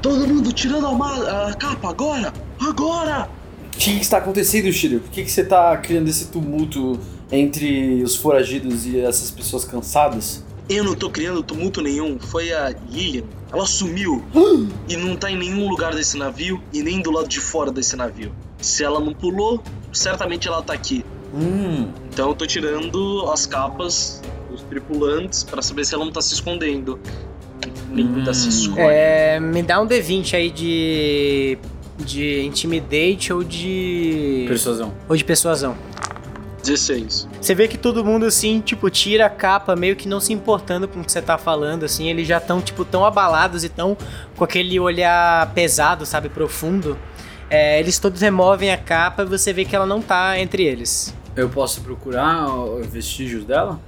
[0.00, 2.32] Todo mundo tirando a, a capa agora!
[2.60, 3.28] Agora!
[3.74, 5.00] O que, que está acontecendo, Shiro?
[5.00, 6.98] Por que, que você tá criando esse tumulto
[7.30, 10.42] entre os foragidos e essas pessoas cansadas?
[10.68, 13.22] Eu não tô criando tumulto nenhum, foi a Lilian.
[13.52, 14.24] Ela sumiu
[14.88, 17.94] e não tá em nenhum lugar desse navio e nem do lado de fora desse
[17.96, 18.32] navio.
[18.60, 21.04] Se ela não pulou, certamente ela tá aqui.
[21.32, 26.20] Hum, Então eu tô tirando as capas dos tripulantes pra saber se ela não tá
[26.20, 26.98] se escondendo.
[27.92, 28.80] Linda se esconde.
[28.80, 31.58] É, me dá um D20 aí de.
[31.98, 34.44] de intimidate ou de.
[34.48, 34.92] persuasão.
[35.08, 35.76] ou de persuasão.
[36.66, 37.28] 16.
[37.40, 40.86] Você vê que todo mundo, assim, tipo, tira a capa, meio que não se importando
[40.86, 43.96] com o que você tá falando, assim, eles já estão, tipo, tão abalados e tão
[44.36, 46.98] com aquele olhar pesado, sabe, profundo.
[47.48, 51.14] É, eles todos removem a capa e você vê que ela não tá entre eles.
[51.36, 52.46] Eu posso procurar
[52.90, 53.80] vestígios dela?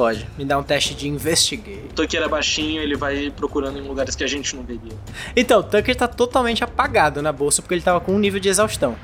[0.00, 0.26] pode.
[0.38, 1.82] Me dá um teste de investigate.
[1.90, 4.94] O Tucker é baixinho, ele vai procurando em lugares que a gente não veria.
[5.36, 8.48] Então, o Tucker tá totalmente apagado na bolsa porque ele tava com um nível de
[8.48, 8.96] exaustão.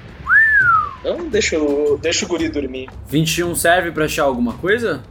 [1.09, 2.89] Então deixa, o- deixa o guri dormir.
[3.09, 5.03] 21 serve pra achar alguma coisa?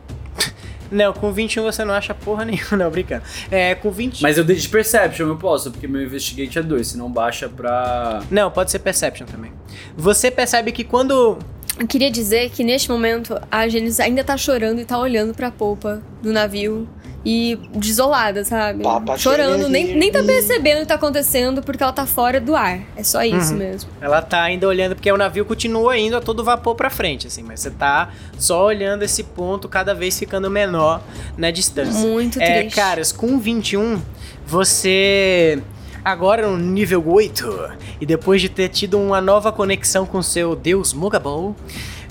[0.91, 3.23] Não, com 21 você não acha porra nenhuma, não, brincando.
[3.49, 4.21] É, com 20.
[4.21, 8.21] Mas eu dei de Perception, eu posso, porque meu Investigate é 2, senão baixa pra.
[8.29, 9.51] Não, pode ser Perception também.
[9.97, 11.39] Você percebe que quando.
[11.79, 15.49] Eu queria dizer que neste momento a Gênesis ainda tá chorando e tá olhando pra
[15.51, 16.87] polpa do navio.
[17.27, 18.83] E desolada, sabe?
[18.83, 22.55] Papa Chorando, nem, nem tá percebendo o que tá acontecendo porque ela tá fora do
[22.55, 22.81] ar.
[22.95, 23.57] É só isso Uhum.
[23.57, 23.89] mesmo.
[23.99, 27.41] Ela tá ainda olhando, porque o navio continua indo a todo vapor pra frente, assim,
[27.41, 31.01] mas você tá só olhando esse ponto cada vez ficando menor
[31.35, 31.99] na distância.
[32.07, 32.75] Muito É, triste.
[32.75, 33.99] caras, com 21,
[34.45, 35.59] você.
[36.03, 40.93] Agora no nível 8, e depois de ter tido uma nova conexão com seu deus
[40.93, 41.55] Mugabol,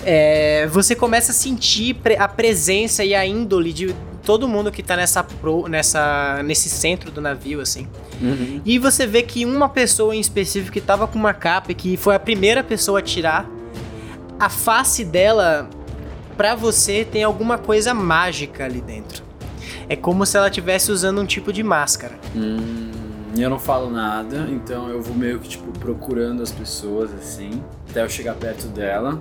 [0.05, 4.95] é, você começa a sentir a presença e a índole de todo mundo que tá
[4.97, 7.87] nessa, pro- nessa nesse centro do navio, assim.
[8.21, 8.61] Uhum.
[8.65, 11.95] E você vê que uma pessoa em específico que tava com uma capa e que
[11.95, 13.47] foi a primeira pessoa a tirar,
[14.39, 15.69] a face dela,
[16.35, 19.23] pra você, tem alguma coisa mágica ali dentro.
[19.87, 22.15] É como se ela estivesse usando um tipo de máscara.
[22.35, 22.91] Hum,
[23.37, 28.01] eu não falo nada, então eu vou meio que, tipo, procurando as pessoas, assim, até
[28.03, 29.19] eu chegar perto dela.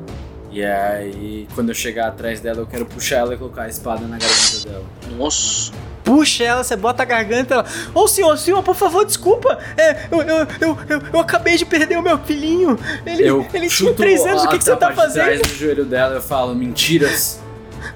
[0.54, 4.06] E aí, quando eu chegar atrás dela, eu quero puxar ela e colocar a espada
[4.06, 4.84] na garganta dela.
[5.18, 5.72] Nossa.
[6.04, 7.66] Puxa ela, você bota a garganta ela.
[7.92, 9.58] Ô senhor, senhor, por favor, desculpa.
[9.76, 12.78] É, eu, eu, eu, eu, eu acabei de perder o meu filhinho.
[13.04, 15.42] Ele, Eu ele tinha três anos, o que, que você tá fazendo?
[15.42, 17.40] do joelho dela eu falo, mentiras.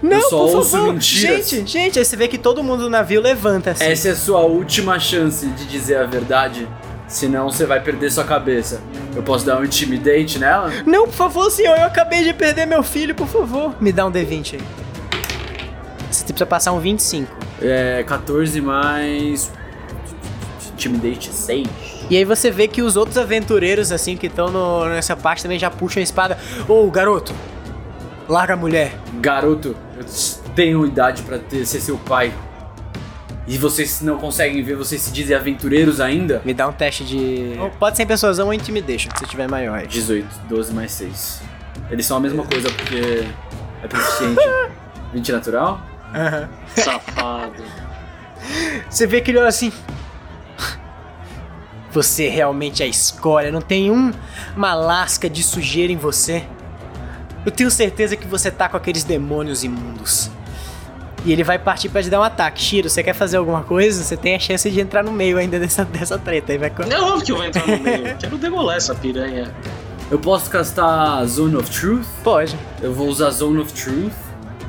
[0.03, 0.95] Não, só por ouço favor.
[0.95, 1.49] mentiras.
[1.49, 3.85] Gente, gente, aí você vê que todo mundo do navio levanta assim.
[3.85, 6.67] Essa é a sua última chance de dizer a verdade,
[7.09, 8.81] senão você vai perder sua cabeça.
[9.17, 10.71] Eu posso dar um intimidate nela?
[10.87, 13.75] Não, por favor, senhor, eu acabei de perder meu filho, por favor.
[13.81, 14.61] Me dá um D20 aí.
[16.11, 17.35] Você precisa passar um 25.
[17.61, 19.51] É, 14 mais.
[20.73, 21.67] Intimidate 6.
[22.11, 25.71] E aí você vê que os outros aventureiros, assim, que estão nessa parte também já
[25.71, 26.39] puxam a espada.
[26.69, 27.35] Ô, garoto,
[28.29, 28.93] larga a mulher.
[29.21, 30.05] Garoto, eu
[30.55, 32.33] tenho idade pra ter, ser seu pai.
[33.49, 36.43] E vocês não conseguem ver, vocês se dizem aventureiros ainda?
[36.45, 37.57] Me dá um teste de...
[37.59, 39.87] Ou Pode ser em persuasão ou intimidation, se tiver maior aí.
[39.87, 41.41] 18, 12 mais 6.
[41.91, 43.27] Eles são a mesma coisa porque
[43.83, 44.43] é proficiente.
[45.15, 45.81] 20 natural?
[46.15, 46.49] Aham.
[46.77, 47.65] Safado.
[48.91, 49.73] Você vê que ele olha assim...
[51.91, 54.13] Você realmente é a escória, não tem um,
[54.55, 56.45] uma lasca de sujeira em você.
[57.47, 60.31] Eu tenho certeza que você tá com aqueles demônios imundos.
[61.25, 62.63] E ele vai partir pra te dar um ataque.
[62.63, 64.03] Shiro, você quer fazer alguma coisa?
[64.03, 66.53] Você tem a chance de entrar no meio ainda dessa, dessa treta.
[66.53, 66.73] Aí vai...
[66.91, 68.17] É óbvio que eu vou entrar no meio.
[68.19, 69.53] Quero demolar essa piranha.
[70.11, 72.07] Eu posso castar Zone of Truth?
[72.25, 72.57] Pode.
[72.81, 74.13] Eu vou usar Zone of Truth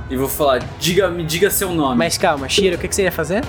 [0.09, 1.95] e vou falar, diga, me diga seu nome.
[1.97, 3.43] Mas calma, Shiro, o que, que você ia fazer?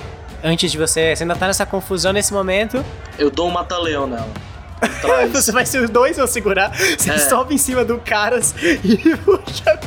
[0.44, 1.16] Antes de você.
[1.16, 2.84] Você ainda tá nessa confusão nesse momento.
[3.18, 4.28] Eu dou um mata-leão nela.
[5.32, 6.72] Você vai ser os dois vão segurar.
[6.74, 7.18] Você É.
[7.18, 9.78] sobe em cima do caras e puxa.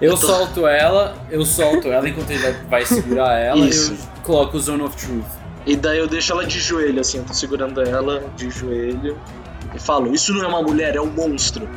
[0.00, 3.92] Eu solto ela, eu solto ela enquanto ele vai, vai segurar ela Isso.
[3.92, 5.24] eu coloco o Zone of Truth.
[5.64, 9.18] E daí eu deixo ela de joelho, assim, eu tô segurando ela de joelho.
[9.74, 11.68] E falo, isso não é uma mulher, é um monstro.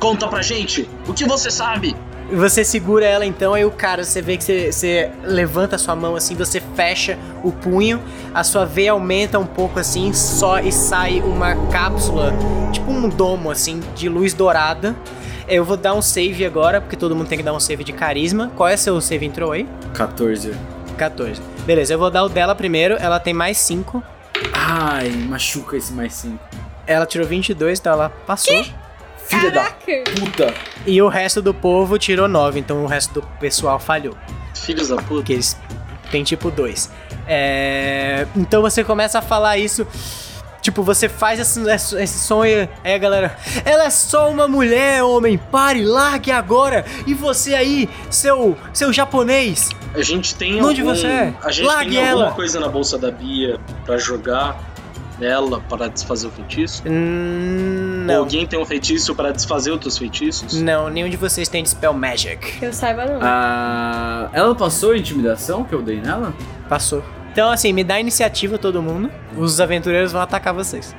[0.00, 1.94] Conta pra gente, o que você sabe?
[2.32, 5.94] Você segura ela então, aí o cara, você vê que você, você levanta a sua
[5.94, 8.00] mão assim, você fecha o punho,
[8.32, 12.32] a sua veia aumenta um pouco assim, só e sai uma cápsula,
[12.72, 14.96] tipo um domo assim, de luz dourada.
[15.48, 17.92] Eu vou dar um save agora, porque todo mundo tem que dar um save de
[17.92, 18.50] carisma.
[18.56, 19.66] Qual é seu save entrou aí?
[19.94, 20.54] 14.
[20.96, 21.40] 14.
[21.64, 24.02] Beleza, eu vou dar o dela primeiro, ela tem mais 5.
[24.52, 26.38] Ai, machuca esse mais 5.
[26.86, 28.64] Ela tirou 22, então ela passou.
[29.26, 29.74] Filha Caraca!
[29.86, 30.54] da puta!
[30.86, 34.16] E o resto do povo tirou 9, então o resto do pessoal falhou.
[34.54, 35.14] Filhos da puta.
[35.14, 35.56] Porque eles
[36.10, 36.90] têm tipo 2.
[37.26, 38.26] É...
[38.36, 39.86] Então você começa a falar isso.
[40.62, 42.32] Tipo, você faz esse, esse,
[42.84, 43.36] aí a galera.
[43.64, 45.36] Ela é só uma mulher, homem.
[45.36, 46.84] Pare, largue agora.
[47.04, 49.68] E você aí, seu, seu japonês.
[49.92, 50.94] A gente tem Onde algum...
[50.94, 51.34] você é?
[51.42, 52.34] A gente Largue tem alguma ela.
[52.34, 54.58] coisa na bolsa da Bia pra jogar
[55.18, 56.82] nela para desfazer o feitiço?
[56.86, 58.18] Hum, Ou não.
[58.20, 60.60] alguém tem um feitiço para desfazer outros feitiços?
[60.62, 62.58] Não, nenhum de vocês tem Dispel Magic.
[62.58, 63.18] Que eu saiba não.
[63.20, 66.32] Ah, ela passou a intimidação que eu dei nela?
[66.68, 67.02] Passou.
[67.32, 69.10] Então, assim, me dá iniciativa todo mundo.
[69.36, 70.94] Os aventureiros vão atacar vocês.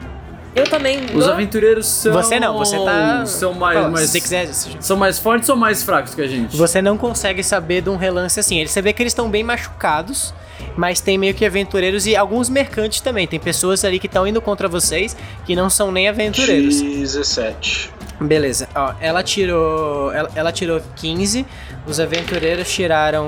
[0.56, 1.06] Eu também.
[1.06, 2.13] Os dou- aventureiros são.
[2.13, 3.26] Você não, você tá.
[3.26, 3.78] São mais.
[3.78, 4.48] Fala, mais Se você quiser.
[4.82, 6.56] São mais fortes ou mais fracos que a gente?
[6.56, 8.63] Você não consegue saber de um relance assim.
[8.65, 10.32] Você vê que eles estão bem machucados,
[10.78, 13.26] mas tem meio que aventureiros e alguns mercantes também.
[13.28, 16.80] Tem pessoas ali que estão indo contra vocês que não são nem aventureiros.
[16.82, 17.91] 17.
[18.22, 20.13] Beleza, ó, ela tirou.
[20.13, 21.46] Ela, ela tirou 15,
[21.88, 23.28] os aventureiros tiraram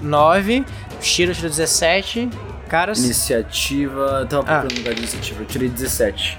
[0.00, 2.28] 9, o Shiro tirou 17.
[2.68, 2.98] Caras.
[3.04, 4.26] Iniciativa.
[4.28, 4.60] Tava Ah.
[4.60, 5.42] procurando lugar de iniciativa.
[5.42, 6.38] Eu tirei 17.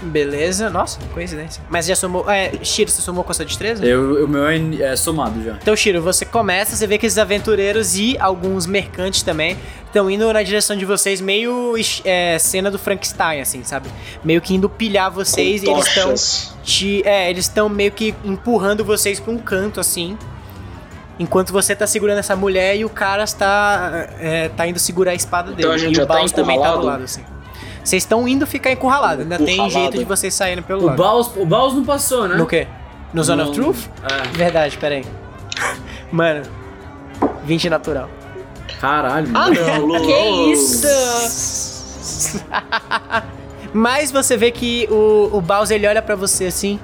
[0.00, 1.60] Beleza, nossa, coincidência.
[1.68, 2.30] Mas já somou.
[2.30, 3.84] É, Shiro, você somou com a sua destreza?
[3.84, 4.56] Eu, o meu é,
[4.92, 5.54] é somado já.
[5.60, 10.32] Então, Shiro, você começa, você vê que esses aventureiros e alguns mercantes também estão indo
[10.32, 13.88] na direção de vocês, meio é, cena do Frankenstein, assim, sabe?
[14.22, 16.14] Meio que indo pilhar vocês Com e eles estão.
[17.04, 20.16] É, eles estão meio que empurrando vocês pra um canto, assim.
[21.18, 25.14] Enquanto você tá segurando essa mulher e o cara está é, tá indo segurar a
[25.14, 25.72] espada Então dele.
[25.74, 27.22] a gente e já o tá Baus também tá do lado, assim.
[27.82, 29.72] Vocês estão indo ficar encurralados, ainda tem Encurralado.
[29.80, 30.96] jeito de vocês saírem pelo O lado.
[30.96, 32.36] Baus, o Baus não passou, né?
[32.36, 32.66] No quê?
[33.12, 33.86] No Zone of No- Truth?
[34.04, 34.28] É.
[34.36, 35.04] Verdade, peraí.
[36.12, 36.42] Mano,
[37.44, 38.08] 20 natural.
[38.80, 39.54] Caralho, Ah, mano.
[39.66, 40.00] não, Lu.
[40.06, 40.86] Que isso?
[43.72, 46.78] Mas você vê que o, o Bowser ele olha pra você assim.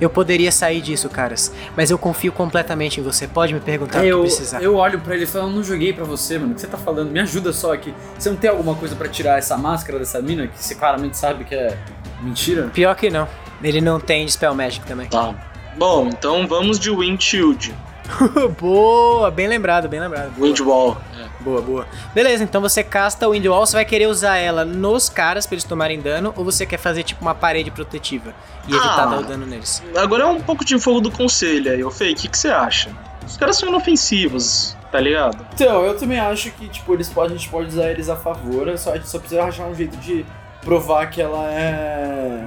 [0.00, 1.52] Eu poderia sair disso, caras.
[1.76, 3.26] Mas eu confio completamente em você.
[3.26, 4.62] Pode me perguntar o que eu, precisar.
[4.62, 6.52] eu olho pra ele e falo, eu não joguei pra você, mano.
[6.52, 7.10] O que você tá falando?
[7.10, 7.94] Me ajuda só aqui.
[8.18, 11.44] Você não tem alguma coisa pra tirar essa máscara dessa mina que você claramente sabe
[11.44, 11.76] que é
[12.20, 12.70] mentira?
[12.72, 13.28] Pior que não.
[13.62, 15.08] Ele não tem Spell Magic também.
[15.08, 15.34] Tá.
[15.76, 17.74] Bom, então vamos de Wind Shield.
[18.60, 20.30] boa, bem lembrado, bem lembrado.
[20.32, 20.96] Boa, Wind Wall.
[21.18, 21.33] É.
[21.44, 21.86] boa, boa.
[22.14, 23.66] Beleza, então você casta o Wind Wall.
[23.66, 26.32] Você vai querer usar ela nos caras pra eles tomarem dano.
[26.36, 28.34] Ou você quer fazer tipo uma parede protetiva
[28.66, 29.06] e evitar Ah.
[29.06, 29.82] dar o dano neles?
[29.96, 32.48] Agora é um pouco de fogo do conselho aí, ô Fei, o que, que você
[32.48, 32.90] acha?
[33.26, 35.46] Os caras são inofensivos, tá ligado?
[35.54, 38.76] Então, eu também acho que, tipo, eles podem, a gente pode usar eles a favor,
[38.76, 40.24] só, a gente só precisa achar um jeito de
[40.62, 42.44] provar que ela é.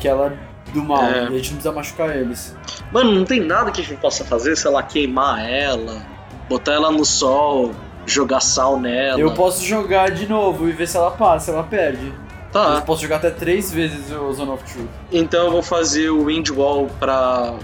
[0.00, 1.24] que ela é do mal, É.
[1.24, 2.56] e a gente não precisa machucar eles.
[2.92, 6.02] Mano, não tem nada que a gente possa fazer, sei lá, queimar ela,
[6.48, 7.72] botar ela no sol,
[8.06, 9.18] jogar sal nela.
[9.18, 12.06] Eu posso jogar de novo e ver se ela passa, se ela perde.
[12.06, 14.86] Eu Tá, posso jogar até três vezes o Zone of Truth.
[15.10, 17.54] então eu vou fazer o Wind Wall pra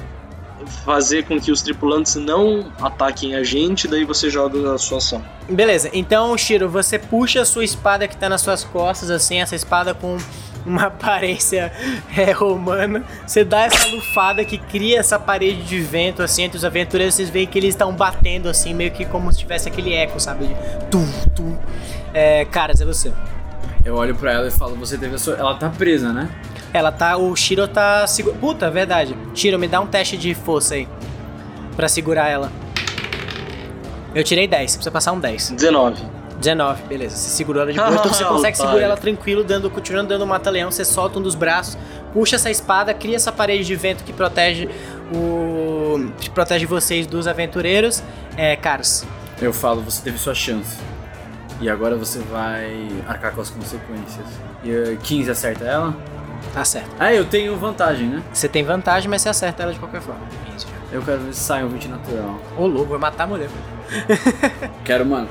[0.84, 5.22] fazer com que os tripulantes não ataquem a gente, daí você joga a sua ação.
[5.48, 9.54] Beleza, então, Shiro, você puxa a sua espada que tá nas suas costas, assim, essa
[9.54, 10.16] espada com
[10.64, 11.72] uma aparência
[12.16, 13.04] é, romana.
[13.26, 17.14] Você dá essa lufada que cria essa parede de vento, assim, entre os aventureiros.
[17.14, 20.46] Vocês veem que eles estão batendo, assim, meio que como se tivesse aquele eco, sabe?
[20.46, 20.54] De
[20.90, 21.56] tum, tum.
[22.12, 23.12] É, caras, é você.
[23.84, 25.34] Eu olho pra ela e falo, você teve a sua.
[25.36, 26.28] Ela tá presa, né?
[26.72, 27.16] Ela tá.
[27.16, 28.06] O Shiro tá.
[28.06, 28.34] Segu...
[28.34, 29.16] Puta, é verdade.
[29.34, 30.86] Shiro, me dá um teste de força aí.
[31.76, 32.52] Pra segurar ela.
[34.14, 35.50] Eu tirei 10, você precisa passar um 10.
[35.50, 36.19] 19.
[36.40, 37.16] 19, beleza.
[37.16, 40.70] Você segurou ela de boa, então você consegue segurar ela tranquilo, dando, continuando dando mata-leão.
[40.70, 41.76] Você solta um dos braços,
[42.12, 44.68] puxa essa espada, cria essa parede de vento que protege
[45.14, 46.10] o.
[46.18, 48.02] que protege vocês dos aventureiros.
[48.36, 49.04] É, caros.
[49.40, 50.76] Eu falo, você teve sua chance.
[51.60, 54.26] E agora você vai arcar com as consequências.
[54.64, 55.94] E eh, 15 acerta ela?
[56.54, 56.88] Tá certo.
[56.98, 58.22] Ah, eu tenho vantagem, né?
[58.32, 60.22] Você tem vantagem, mas você acerta ela de qualquer forma.
[60.90, 62.40] Eu quero ver se sai um 20 natural.
[62.56, 63.50] Ô, louco, vai matar a mulher.
[64.84, 65.28] Quero, mano,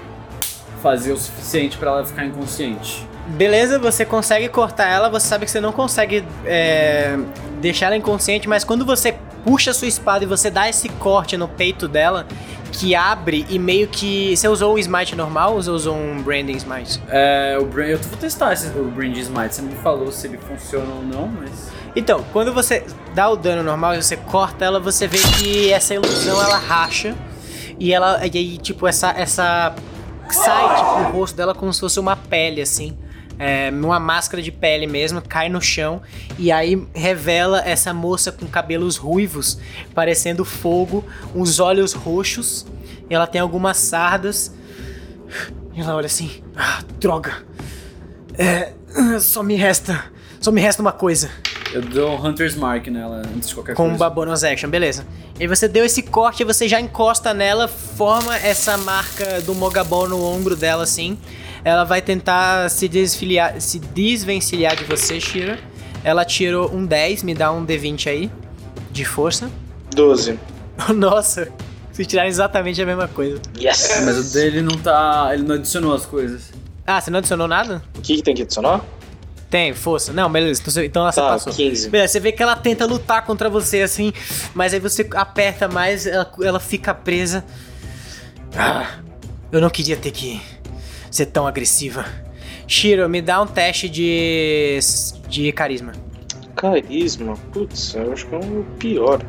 [0.82, 3.08] fazer o suficiente pra ela ficar inconsciente.
[3.28, 7.18] Beleza, você consegue cortar ela, você sabe que você não consegue é,
[7.62, 11.38] deixar ela inconsciente, mas quando você puxa a sua espada e você dá esse corte
[11.38, 12.26] no peito dela,
[12.72, 14.36] que abre e meio que.
[14.36, 17.02] Você usou um smite normal ou você usou um branding smite?
[17.10, 19.56] É, o Brain, eu vou testar esse, o Brain de Smite.
[19.56, 21.72] Você não me falou se ele funciona ou não, mas.
[21.96, 25.94] Então, quando você dá o dano normal e você corta ela, você vê que essa
[25.94, 27.16] ilusão ela racha
[27.80, 29.74] e ela e aí tipo essa essa
[30.36, 32.98] sai tipo o rosto dela como se fosse uma pele assim,
[33.38, 36.02] é, uma máscara de pele mesmo, cai no chão
[36.38, 39.58] e aí revela essa moça com cabelos ruivos,
[39.96, 42.68] parecendo fogo, uns olhos roxos,
[43.10, 44.54] e ela tem algumas sardas.
[45.74, 47.34] E ela olha assim: "Ah, droga.
[48.38, 48.74] É,
[49.20, 50.06] só me resta,
[50.42, 51.30] só me resta uma coisa."
[51.72, 53.96] Eu dou um Hunter's Mark nela antes de qualquer Com coisa.
[53.96, 55.06] uma bonus action, beleza.
[55.40, 60.10] E você deu esse corte e você já encosta nela, forma essa marca do Mogabol
[60.10, 61.18] no ombro dela, assim.
[61.64, 65.60] Ela vai tentar se desfiliar, se desvencilhar de você, Shira.
[66.04, 68.32] Ela tirou um 10, me dá um D20 aí,
[68.92, 69.50] de força.
[69.94, 70.40] 12.
[70.96, 71.50] Nossa,
[71.92, 73.40] se tiraram exatamente a mesma coisa.
[73.60, 73.90] Yes!
[73.92, 75.30] É, Mas o dele não tá.
[75.34, 76.52] Ele não adicionou as coisas.
[76.88, 77.84] Ah, você não adicionou nada?
[77.96, 78.82] O que, que tem que adicionar?
[79.50, 80.14] Tem, força.
[80.14, 81.52] Não, beleza, então então ela Tá, passou.
[81.54, 81.90] 15.
[81.90, 84.14] Beleza, você vê que ela tenta lutar contra você assim,
[84.54, 87.44] mas aí você aperta mais, ela, ela fica presa.
[88.56, 89.00] Ah,
[89.52, 90.40] eu não queria ter que
[91.10, 92.06] ser tão agressiva.
[92.68, 94.78] Shiro, me dá um teste de.
[95.28, 95.94] de carisma.
[96.56, 97.36] Carisma?
[97.52, 99.22] Putz, eu acho que é o pior.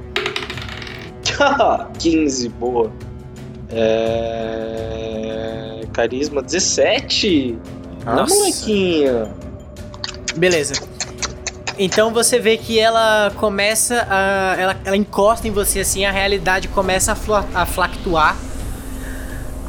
[1.99, 2.93] 15, boa.
[3.71, 5.81] É...
[5.93, 7.57] Carisma 17?
[8.05, 8.35] Ah, Nossa.
[8.35, 9.31] molequinha.
[10.37, 10.75] Beleza.
[11.79, 14.55] Então você vê que ela começa a.
[14.59, 18.37] Ela, ela encosta em você assim, a realidade começa a, flu- a fluctuar.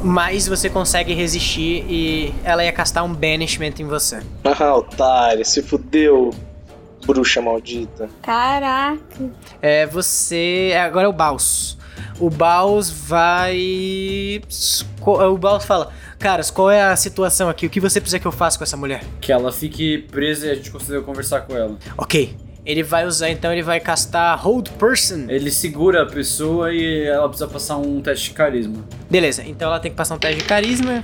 [0.04, 4.20] Mas você consegue resistir e ela ia castar um banishment em você.
[4.44, 6.34] Ah, otário, se fudeu,
[7.06, 8.10] bruxa maldita.
[8.20, 8.98] Caraca.
[9.60, 10.72] É, você.
[10.84, 11.78] Agora é o Baus.
[12.18, 14.42] O Baus vai.
[15.06, 17.66] O Baus fala: Caras, qual é a situação aqui?
[17.66, 19.02] O que você precisa que eu faça com essa mulher?
[19.20, 21.76] Que ela fique presa e a gente consiga conversar com ela.
[21.98, 22.36] Ok.
[22.64, 25.24] Ele vai usar, então ele vai castar Hold Person.
[25.28, 28.84] Ele segura a pessoa e ela precisa passar um teste de carisma.
[29.10, 31.02] Beleza, então ela tem que passar um teste de carisma.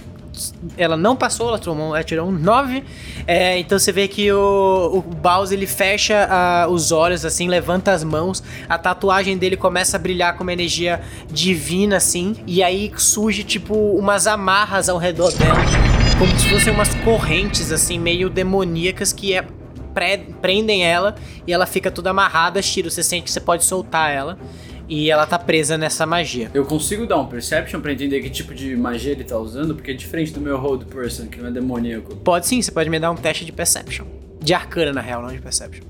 [0.77, 2.85] Ela não passou, ela, tomou, ela tirou um 9.
[3.27, 7.93] É, então você vê que o, o Baus ele fecha ah, os olhos, assim, levanta
[7.93, 8.43] as mãos.
[8.69, 12.37] A tatuagem dele começa a brilhar com uma energia divina, assim.
[12.47, 15.59] E aí surge, tipo, umas amarras ao redor dela.
[16.19, 19.45] Como se fossem umas correntes, assim, meio demoníacas que é,
[19.95, 21.15] pre- prendem ela.
[21.47, 22.61] E ela fica toda amarrada.
[22.63, 24.39] Shiro, você sente que você pode soltar ela.
[24.89, 26.51] E ela tá presa nessa magia.
[26.55, 29.91] Eu consigo dar um perception pra entender que tipo de magia ele tá usando, porque
[29.91, 32.17] é diferente do meu hold person, que não é demoníaco.
[32.17, 34.07] Pode sim, você pode me dar um teste de perception.
[34.41, 35.85] De arcana, na real, não de perception.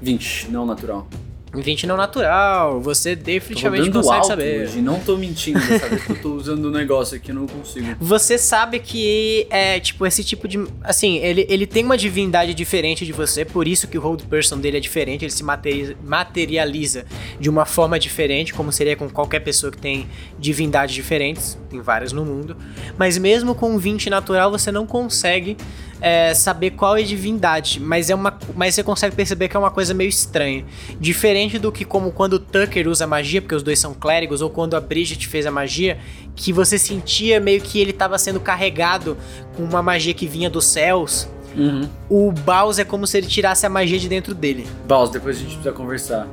[0.00, 1.08] 20, não natural.
[1.52, 4.64] 20 não natural, você definitivamente consegue alto saber.
[4.68, 7.86] hoje, não tô mentindo que eu tô usando o negócio aqui, não consigo.
[8.00, 10.64] Você sabe que é, tipo, esse tipo de.
[10.82, 14.58] Assim, ele, ele tem uma divindade diferente de você, por isso que o hold person
[14.58, 17.04] dele é diferente, ele se materi- materializa
[17.40, 20.06] de uma forma diferente, como seria com qualquer pessoa que tem
[20.38, 22.56] divindades diferentes, tem várias no mundo.
[22.96, 25.56] Mas mesmo com 20 natural, você não consegue
[26.00, 29.60] é, saber qual é a divindade, mas, é uma, mas você consegue perceber que é
[29.60, 30.64] uma coisa meio estranha.
[30.98, 34.50] Diferente do que como quando o Tucker usa magia, porque os dois são clérigos, ou
[34.50, 35.98] quando a Bridget fez a magia,
[36.34, 39.16] que você sentia meio que ele estava sendo carregado
[39.56, 41.28] com uma magia que vinha dos céus.
[41.56, 41.88] Uhum.
[42.08, 44.66] O Baus é como se ele tirasse a magia de dentro dele.
[44.86, 46.26] Baus, depois a gente precisa conversar.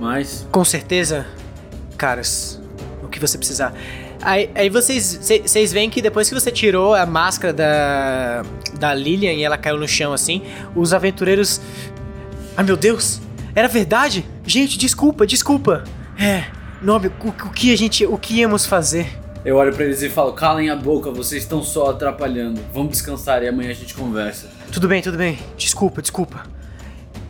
[0.00, 0.46] Mas.
[0.50, 1.26] Com certeza,
[1.96, 2.60] caras,
[3.02, 3.74] o que você precisar.
[4.22, 8.42] Aí, aí vocês, cê- vocês veem que depois que você tirou a máscara da,
[8.78, 10.42] da Lilian e ela caiu no chão assim,
[10.74, 11.60] os aventureiros.
[12.56, 13.20] Ai meu Deus!
[13.54, 14.24] Era verdade?
[14.46, 15.84] Gente, desculpa, desculpa!
[16.18, 16.44] É,
[16.82, 18.04] Nobre, o, o que a gente.
[18.06, 19.06] O que íamos fazer?
[19.44, 22.60] Eu olho pra eles e falo: calem a boca, vocês estão só atrapalhando.
[22.74, 24.48] Vamos descansar e amanhã a gente conversa.
[24.70, 25.38] Tudo bem, tudo bem.
[25.56, 26.42] Desculpa, desculpa.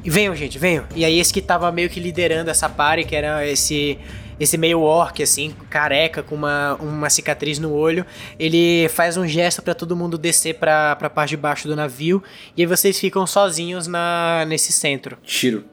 [0.05, 0.85] E venham, gente, venham.
[0.95, 3.99] E aí esse que tava meio que liderando essa party, que era esse
[4.41, 8.07] esse meio orc assim, careca com uma, uma cicatriz no olho,
[8.39, 12.23] ele faz um gesto pra todo mundo descer pra, pra parte de baixo do navio
[12.57, 15.19] e aí vocês ficam sozinhos na nesse centro.
[15.23, 15.65] Tiro.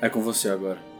[0.00, 0.91] É com você agora.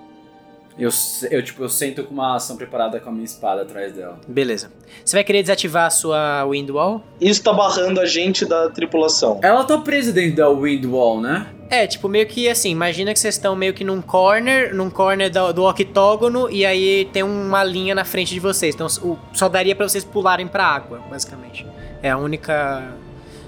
[0.79, 0.89] Eu,
[1.31, 4.19] eu, tipo, eu sento com uma ação preparada com a minha espada atrás dela.
[4.27, 4.71] Beleza.
[5.05, 7.03] Você vai querer desativar a sua wind wall?
[7.21, 9.39] Isso tá barrando a gente da tripulação.
[9.43, 11.47] Ela tá presa dentro da Wind Wall, né?
[11.69, 15.31] É, tipo, meio que assim, imagina que vocês estão meio que num corner, num corner
[15.31, 18.75] do, do octógono, e aí tem uma linha na frente de vocês.
[18.75, 21.67] Então o- só daria pra vocês pularem pra água, basicamente.
[22.03, 22.93] É a única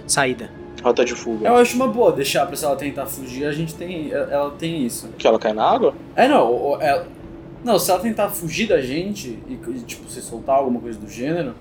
[0.07, 0.51] saída.
[0.85, 1.49] Rota de fuga.
[1.49, 4.13] Eu acho uma boa deixar pra se ela tentar fugir, a gente tem.
[4.13, 5.09] Ela tem isso.
[5.19, 5.95] Que ela cai na água?
[6.15, 7.07] É, não, ela-
[7.65, 11.55] não, se ela tentar fugir da gente e, tipo, se soltar alguma coisa do gênero,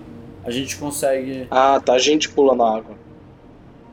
[0.44, 1.48] a gente consegue.
[1.50, 1.94] Ah, tá.
[1.94, 2.96] A gente pula na água.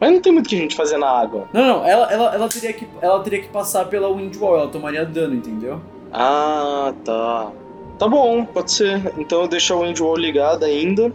[0.01, 1.47] Mas não tem muito o que a gente fazer na água.
[1.53, 4.69] Não, não, ela, ela, ela, teria que, ela teria que passar pela Wind Wall, ela
[4.69, 5.81] tomaria dano, entendeu?
[6.12, 7.53] Ah, tá.
[7.99, 9.12] Tá bom, pode ser.
[9.19, 11.12] Então eu deixo a Windwall ligada ainda.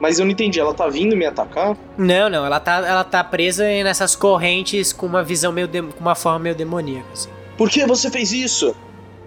[0.00, 1.76] Mas eu não entendi, ela tá vindo me atacar?
[1.96, 5.68] Não, não, ela tá, ela tá presa nessas correntes com uma visão meio.
[5.68, 7.30] dem- com uma forma meio demoníaca, assim.
[7.56, 8.74] Por que você fez isso?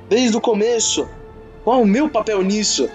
[0.10, 1.08] Desde o começo.
[1.63, 2.89] Qual o meu papel nisso?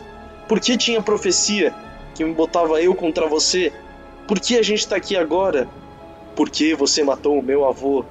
[0.48, 1.74] Por que tinha profecia
[2.14, 3.72] que me botava eu contra você?
[4.28, 5.66] Por que a gente tá aqui agora?
[6.36, 8.04] Por que você matou o meu avô?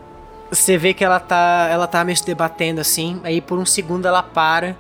[0.52, 4.08] Você vê que ela tá, ela tá meio se debatendo assim, aí por um segundo
[4.08, 4.76] ela para,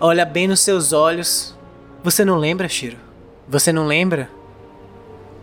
[0.00, 1.56] olha bem nos seus olhos.
[2.04, 2.98] Você não lembra, Shiro?
[3.48, 4.28] Você não lembra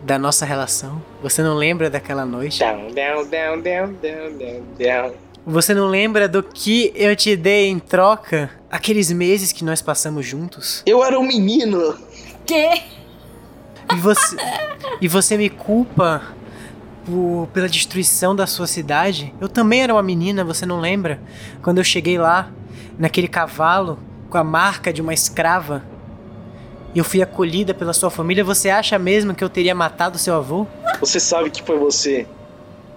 [0.02, 1.00] da nossa relação?
[1.22, 2.58] Você não lembra daquela noite?
[2.60, 5.12] Down, down, down, down, down, down, down.
[5.46, 8.50] Você não lembra do que eu te dei em troca?
[8.70, 10.82] Aqueles meses que nós passamos juntos?
[10.86, 11.96] Eu era um menino.
[12.46, 12.82] Que?
[13.92, 14.36] E você,
[15.00, 16.22] e você me culpa
[17.04, 19.34] por- pela destruição da sua cidade?
[19.40, 21.20] Eu também era uma menina, você não lembra?
[21.62, 22.50] Quando eu cheguei lá,
[22.98, 23.98] naquele cavalo,
[24.30, 25.82] com a marca de uma escrava,
[26.94, 30.34] e eu fui acolhida pela sua família, você acha mesmo que eu teria matado seu
[30.34, 30.66] avô?
[31.00, 32.26] Você sabe que foi você.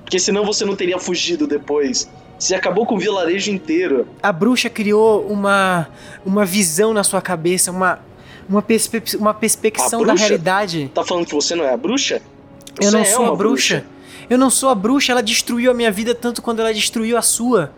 [0.03, 2.07] Porque senão você não teria fugido depois.
[2.39, 4.07] Você acabou com o vilarejo inteiro.
[4.21, 5.87] A bruxa criou uma,
[6.25, 7.99] uma visão na sua cabeça, uma,
[8.47, 10.27] uma, perspe uma perspecção A da bruxa?
[10.27, 10.91] realidade.
[10.93, 12.21] Tá falando que você não é a bruxa?
[12.79, 13.83] Eu Você não é sou uma uma bruxa.
[14.29, 17.21] Eu não sou a bruxa, ela destruiu a minha vida tanto quando ela destruiu a
[17.21, 17.71] sua.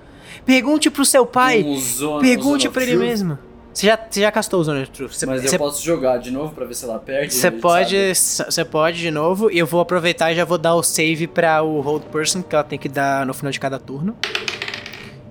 [0.46, 1.64] Pergunte pro seu pai.
[1.64, 3.40] Um zona- Pergunte pra ele mesmo.
[3.80, 5.14] Você já, você já castou o Zone of Truth.
[5.14, 7.34] Você, Mas você- eu posso jogar de novo pra ver se ela perde.
[7.34, 10.84] Você pode, você pode de novo e eu vou aproveitar e já vou dar o
[10.84, 14.18] save pra o hold person que ela tem que dar no final de cada turno.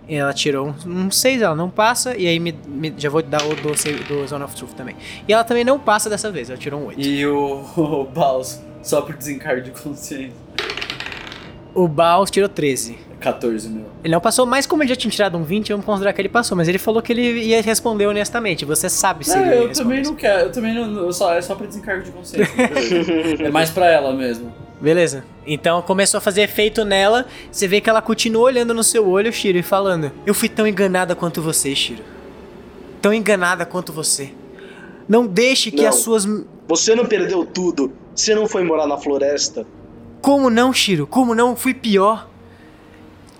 [0.09, 3.45] E ela tirou um 6, ela não passa e aí me, me- já vou dar
[3.45, 4.97] o do, save, do Zone of Truth também.
[5.29, 6.99] E ela também não passa dessa vez, ela tirou um 8.
[7.03, 10.33] E o, o Baus, só por desencargo de consciência.
[11.75, 12.99] O Baus tirou 13.
[13.21, 13.87] 14, meu.
[14.05, 16.29] Ele não passou, mas como ele já tinha tirado um 20, vamos considerar que ele
[16.29, 16.57] passou.
[16.57, 18.65] Mas ele falou que ele ia responder honestamente.
[18.65, 21.05] Você sabe se Não, ele eu também não quero, eu também não.
[21.05, 22.55] eu só, é só pra desencargo de consciência.
[23.45, 24.53] é mais pra ela mesmo.
[24.81, 25.25] Beleza.
[25.45, 27.27] Então começou a fazer efeito nela.
[27.51, 30.67] Você vê que ela continua olhando no seu olho, Shiro, e falando: Eu fui tão
[30.67, 32.03] enganada quanto você, Shiro.
[33.03, 34.31] Tão enganada quanto você.
[35.09, 35.89] Não deixe que Não.
[35.89, 36.25] as suas.
[36.69, 37.93] Você não perdeu tudo.
[38.15, 39.67] Você não foi morar na floresta.
[40.21, 41.07] Como não, Shiro?
[41.07, 41.57] Como não?
[41.57, 42.29] Fui pior.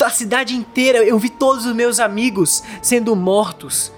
[0.05, 3.93] A cidade inteira, eu vi todos os meus amigos sendo mortos.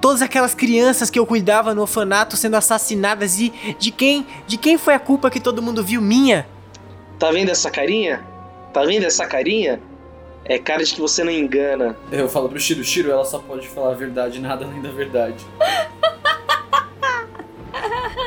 [0.00, 4.76] Todas aquelas crianças que eu cuidava no orfanato sendo assassinadas e de quem, de quem
[4.76, 6.00] foi a culpa que todo mundo viu?
[6.00, 6.46] Minha.
[7.18, 8.24] Tá vendo essa carinha?
[8.72, 9.80] Tá vendo essa carinha?
[10.44, 11.96] É cara de que você não engana.
[12.12, 15.44] Eu falo pro Shiro, Shiro, ela só pode falar a verdade, nada além da verdade.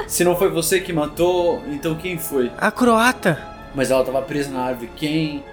[0.07, 2.51] Se não foi você que matou, então quem foi?
[2.57, 3.39] A croata.
[3.73, 4.91] Mas ela tava presa na árvore.
[4.95, 5.43] Quem?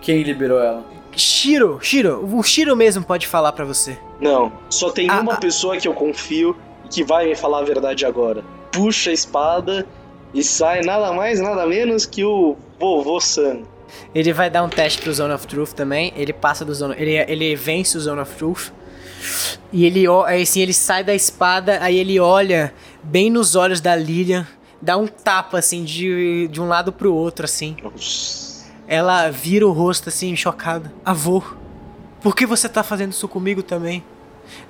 [0.00, 0.84] Quem liberou ela?
[1.16, 3.98] Shiro, Shiro, o Shiro mesmo pode falar pra você.
[4.20, 5.36] Não, só tem Ah, uma ah.
[5.36, 8.44] pessoa que eu confio e que vai me falar a verdade agora.
[8.70, 9.86] Puxa a espada
[10.32, 13.62] e sai nada mais, nada menos que o vovô Sam.
[14.14, 16.12] Ele vai dar um teste pro Zone of Truth também.
[16.14, 18.70] Ele passa do Zone, ele ele vence o Zone of Truth.
[19.72, 20.04] E ele
[20.42, 22.72] assim, ele sai da espada, aí ele olha
[23.02, 24.46] bem nos olhos da Lilian,
[24.80, 27.76] dá um tapa assim de, de um lado pro outro assim.
[28.88, 30.90] Ela vira o rosto assim, chocada.
[31.04, 31.42] Avô,
[32.22, 34.02] por que você tá fazendo isso comigo também?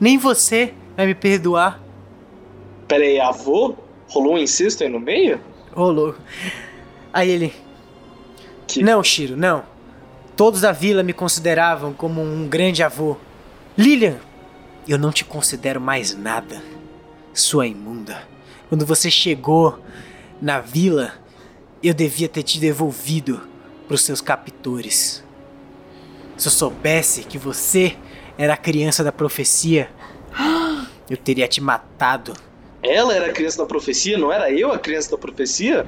[0.01, 1.81] Nem você vai me perdoar.
[2.89, 3.77] Pera aí, avô?
[4.09, 5.41] Rolou um incesto aí no meio?
[5.77, 6.19] Louco.
[7.13, 7.55] Aí ele.
[8.67, 9.63] Que- Não, Shiro, não.
[10.37, 13.17] Todos da vila me consideravam como um grande avô.
[13.77, 14.17] Lilian,
[14.89, 16.61] eu não te considero mais nada.
[17.33, 18.23] Sua imunda.
[18.69, 19.79] Quando você chegou
[20.43, 21.13] na vila,
[21.83, 23.41] eu devia ter te devolvido
[23.89, 25.25] pros seus captores.
[26.37, 27.97] Se eu soubesse que você
[28.37, 29.91] era a criança da profecia,
[31.11, 32.35] eu teria te matado.
[32.83, 35.85] Ela era a criança da profecia, não era eu a criança da profecia?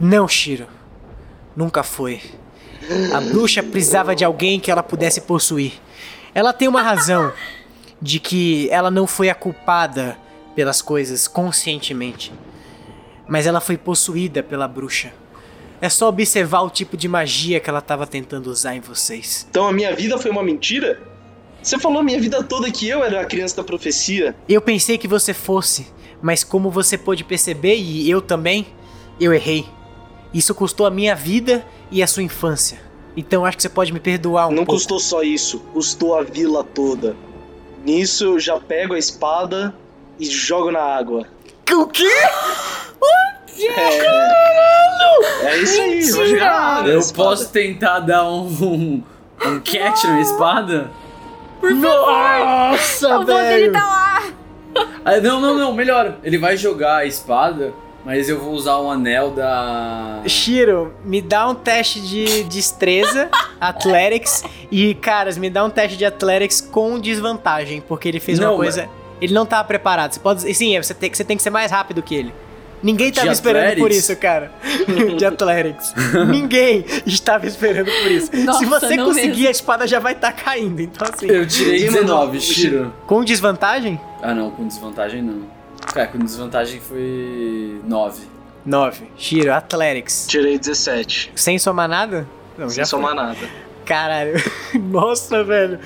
[0.00, 0.66] Não, Shiro.
[1.54, 2.20] Nunca foi.
[3.14, 5.74] A bruxa precisava de alguém que ela pudesse possuir.
[6.34, 7.32] Ela tem uma razão
[8.00, 10.18] de que ela não foi a culpada
[10.54, 12.32] pelas coisas conscientemente.
[13.28, 15.12] Mas ela foi possuída pela bruxa.
[15.80, 19.46] É só observar o tipo de magia que ela estava tentando usar em vocês.
[19.50, 21.00] Então a minha vida foi uma mentira?
[21.62, 24.34] Você falou a minha vida toda que eu era a criança da profecia.
[24.48, 25.86] Eu pensei que você fosse,
[26.22, 28.66] mas como você pôde perceber, e eu também,
[29.20, 29.66] eu errei.
[30.32, 32.80] Isso custou a minha vida e a sua infância.
[33.16, 34.72] Então acho que você pode me perdoar um Não pouco.
[34.72, 37.16] custou só isso, custou a vila toda.
[37.84, 39.74] Nisso eu já pego a espada
[40.18, 41.26] e jogo na água.
[41.72, 42.04] O quê?
[43.58, 47.28] É, é isso aí, vou jogar Eu espada.
[47.30, 49.02] posso tentar dar um, um,
[49.46, 50.90] um catch na espada?
[51.62, 54.22] Nossa, O avô dele tá lá.
[55.04, 56.16] Ah, não, não, não, melhor.
[56.22, 57.72] Ele vai jogar a espada,
[58.04, 60.20] mas eu vou usar o anel da.
[60.26, 63.30] Shiro, me dá um teste de destreza,
[63.60, 68.48] Athletics, e, caras, me dá um teste de Athletics com desvantagem, porque ele fez uma
[68.48, 68.88] Não, coisa...
[69.18, 70.12] Ele não tava preparado.
[70.12, 70.54] Você pode...
[70.54, 72.34] Sim, você tem, você tem que ser mais rápido que ele.
[72.86, 74.50] Ninguém tava De esperando por isso, cara.
[75.18, 75.92] De Athletics.
[76.28, 78.30] Ninguém estava esperando por isso.
[78.44, 79.48] Nossa, Se você conseguir, mesmo.
[79.48, 80.80] a espada já vai estar caindo.
[80.80, 82.94] Então, assim, Eu tirei Ninguém mandou- 19, Shiro.
[83.06, 85.42] com desvantagem, Ah, não, com desvantagem não.
[85.92, 88.22] Cara, com desvantagem foi 9.
[88.64, 89.04] 9.
[89.16, 90.26] Shiro, Athletics.
[90.28, 91.32] Tirei 17.
[91.34, 92.26] Sem somar nada?
[92.56, 93.36] Não, Sem somar nada.
[93.86, 94.34] Caralho.
[94.90, 95.78] Nossa, velho.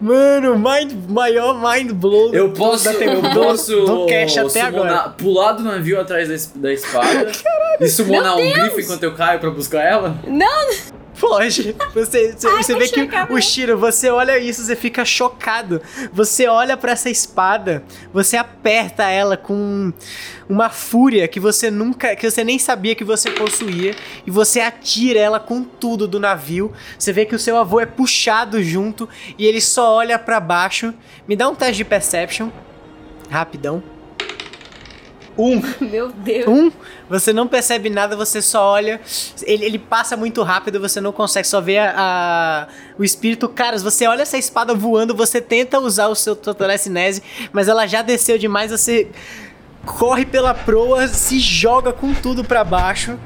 [0.00, 3.14] Mano, mind, maior mind blow Eu do- posso, da TV.
[3.14, 5.10] eu do- posso do cash até agora.
[5.10, 7.30] pular do navio atrás da, da espada
[7.80, 10.16] e summonar um grifo enquanto eu caio pra buscar ela?
[10.26, 10.70] Não,
[11.22, 11.76] Pode.
[11.94, 15.80] Você, você, você vê que o Shiro, você olha isso, você fica chocado.
[16.12, 19.92] Você olha pra essa espada, você aperta ela com
[20.48, 23.94] uma fúria que você nunca, que você nem sabia que você possuía,
[24.26, 26.72] e você atira ela com tudo do navio.
[26.98, 29.08] Você vê que o seu avô é puxado junto
[29.38, 30.92] e ele só olha pra baixo.
[31.28, 32.50] Me dá um teste de perception,
[33.30, 33.80] rapidão.
[35.36, 35.62] Um.
[35.80, 36.46] Meu Deus.
[36.46, 36.70] Um,
[37.08, 39.00] você não percebe nada, você só olha.
[39.44, 42.66] Ele, ele passa muito rápido, você não consegue só ver a, a-
[42.98, 43.48] o espírito.
[43.48, 47.22] Caras, você olha essa espada voando, você tenta usar o seu telecinese,
[47.52, 49.08] mas ela já desceu demais, você
[49.86, 53.18] corre pela proa, se joga com tudo pra baixo.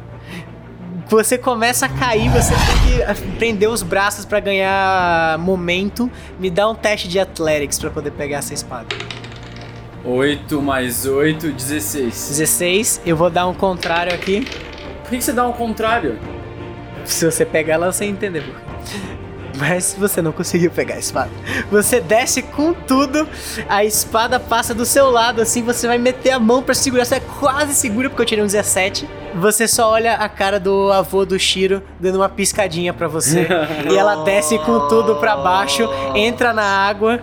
[1.09, 6.11] Você começa a cair, você tem que prender os braços pra ganhar momento.
[6.41, 8.87] Me dá um teste de athletics pra poder pegar essa espada.
[10.07, 12.29] 8 mais 8, 16.
[12.29, 14.47] 16, eu vou dar um contrário aqui.
[15.03, 16.17] Por que que você dá um contrário?
[17.05, 18.43] Se você pegar ela, você entender.
[18.43, 19.17] por quê.
[19.59, 21.31] Mas você não conseguiu pegar a espada.
[21.71, 23.27] Você desce com tudo,
[23.69, 27.05] a espada passa do seu lado, assim, você vai meter a mão pra segurar.
[27.05, 29.09] Você é quase segura, porque eu tirei um 17.
[29.37, 33.49] Você só olha a cara do avô do Shiro dando uma piscadinha pra você.
[33.91, 37.21] e ela desce com tudo pra baixo, entra na água.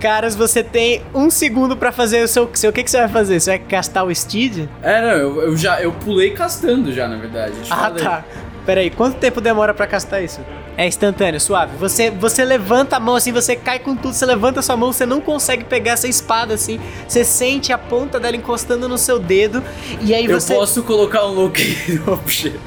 [0.00, 2.48] Caras, você tem um segundo pra fazer o seu.
[2.54, 3.38] seu o que, que você vai fazer?
[3.38, 4.66] Você vai castar o Steed?
[4.82, 7.52] É, não, eu, eu já eu pulei castando já, na verdade.
[7.52, 8.02] Eu Ah, falei.
[8.02, 8.24] tá.
[8.64, 10.40] Pera aí, quanto tempo demora pra castar isso?
[10.76, 11.76] É instantâneo, suave.
[11.78, 14.92] Você, você levanta a mão assim, você cai com tudo, você levanta a sua mão,
[14.92, 16.80] você não consegue pegar essa espada assim.
[17.06, 19.62] Você sente a ponta dela encostando no seu dedo
[20.00, 22.58] e aí Eu você posso colocar um Locate Object.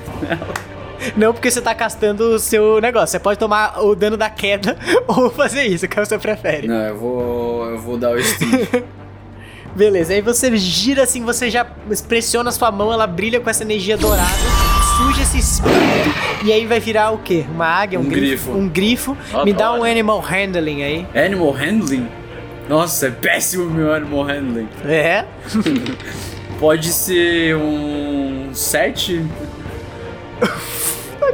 [1.18, 3.08] não porque você tá castando o seu negócio.
[3.10, 4.78] Você pode tomar o dano da queda
[5.08, 6.68] ou fazer isso, que você prefere.
[6.68, 7.70] Não, eu vou.
[7.70, 8.84] Eu vou dar o Steam.
[9.76, 11.66] Beleza, aí você gira assim, você já
[12.08, 14.30] pressiona a sua mão, ela brilha com essa energia dourada,
[14.98, 17.44] surge esse espírito, e aí vai virar o quê?
[17.50, 18.00] Uma águia?
[18.00, 18.52] Um, Um grifo.
[18.52, 19.18] Um grifo.
[19.34, 21.08] Ah, Me dá um animal handling aí.
[21.16, 22.08] Animal Handling?
[22.70, 24.70] Nossa, é péssimo meu Animal Handling.
[24.86, 25.26] É?
[26.60, 29.26] Pode ser um 7?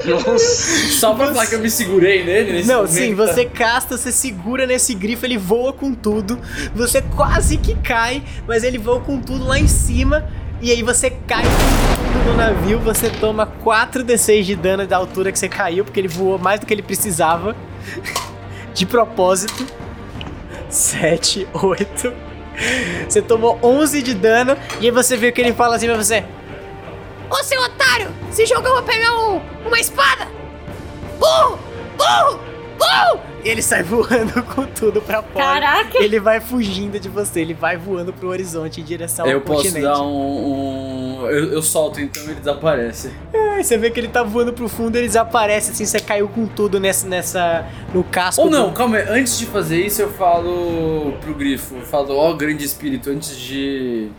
[0.05, 0.91] Nossa.
[0.99, 4.11] Só pra falar que eu me segurei nele nesse Não, momento, sim, você casta, você
[4.11, 6.39] segura nesse grifo, ele voa com tudo.
[6.75, 10.29] Você quase que cai, mas ele voa com tudo lá em cima.
[10.61, 15.31] E aí você cai com tudo no navio, você toma 4d6 de dano da altura
[15.31, 17.55] que você caiu, porque ele voou mais do que ele precisava.
[18.73, 19.65] De propósito.
[20.69, 22.13] 7, 8.
[23.07, 26.23] Você tomou 11 de dano, e aí você vê que ele fala assim pra você:
[27.29, 30.27] Ô seu otário, se jogou pra pegar um, uma espada!
[31.19, 31.59] Burro!
[31.97, 32.39] Burro!
[32.77, 33.19] Burro!
[33.43, 35.45] E ele sai voando com tudo pra fora.
[35.45, 36.01] Caraca!
[36.03, 39.63] Ele vai fugindo de você, ele vai voando pro horizonte em direção ao Eu posso
[39.63, 39.83] continente.
[39.83, 41.21] dar um.
[41.23, 43.11] um- Eu, eu solto então ele desaparece.
[43.33, 46.47] Aí você vê que ele tá voando pro fundo, ele desaparece assim, você caiu com
[46.47, 47.07] tudo nessa.
[47.07, 48.41] nessa no casco.
[48.41, 49.07] Ou não, do- calma aí.
[49.19, 51.75] Antes de fazer isso, eu falo pro grifo.
[51.75, 54.09] Eu falo, ó, grande espírito, antes de.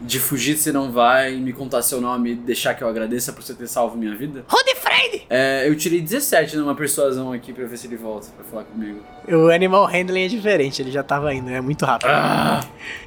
[0.00, 3.42] De fugir, você não vai me contar seu nome e deixar que eu agradeça por
[3.42, 4.44] você ter salvo minha vida?
[4.48, 5.24] Rodefreire!
[5.28, 9.00] É, eu tirei 17 numa persuasão aqui pra ver se ele volta pra falar comigo.
[9.28, 12.08] O animal handling é diferente, ele já tava indo, é muito rápido.
[12.08, 12.60] Ah,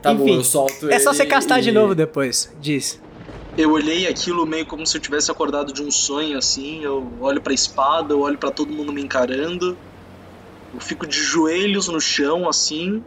[0.04, 0.94] tá bom, Enfim, eu solto ele.
[0.94, 3.02] é só você castar de e- novo depois, diz.
[3.58, 6.84] Eu olhei aquilo meio como se eu tivesse acordado de um sonho assim.
[6.84, 9.76] Eu olho pra espada, eu olho pra todo mundo me encarando.
[10.74, 13.04] Eu fico de joelhos no chão assim.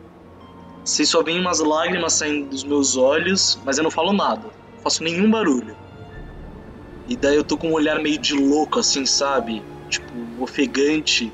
[0.86, 4.42] Vocês só veem umas lágrimas saindo dos meus olhos, mas eu não falo nada.
[4.74, 5.74] Não faço nenhum barulho.
[7.08, 9.62] E daí eu tô com um olhar meio de louco assim, sabe?
[9.88, 10.06] Tipo,
[10.40, 11.32] ofegante.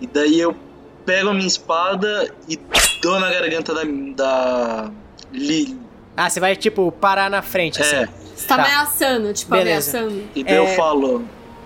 [0.00, 0.56] E daí eu
[1.04, 2.58] pego a minha espada e
[3.02, 3.82] dou na garganta da
[4.16, 4.90] da
[5.30, 5.78] Lily.
[6.16, 7.96] Ah, você vai, tipo, parar na frente, assim.
[7.96, 8.08] É.
[8.34, 8.64] Você tá, Tá.
[8.64, 9.98] ameaçando, tipo, Beleza.
[9.98, 10.22] ameaçando.
[10.34, 10.58] E daí É.
[10.58, 11.22] eu falo,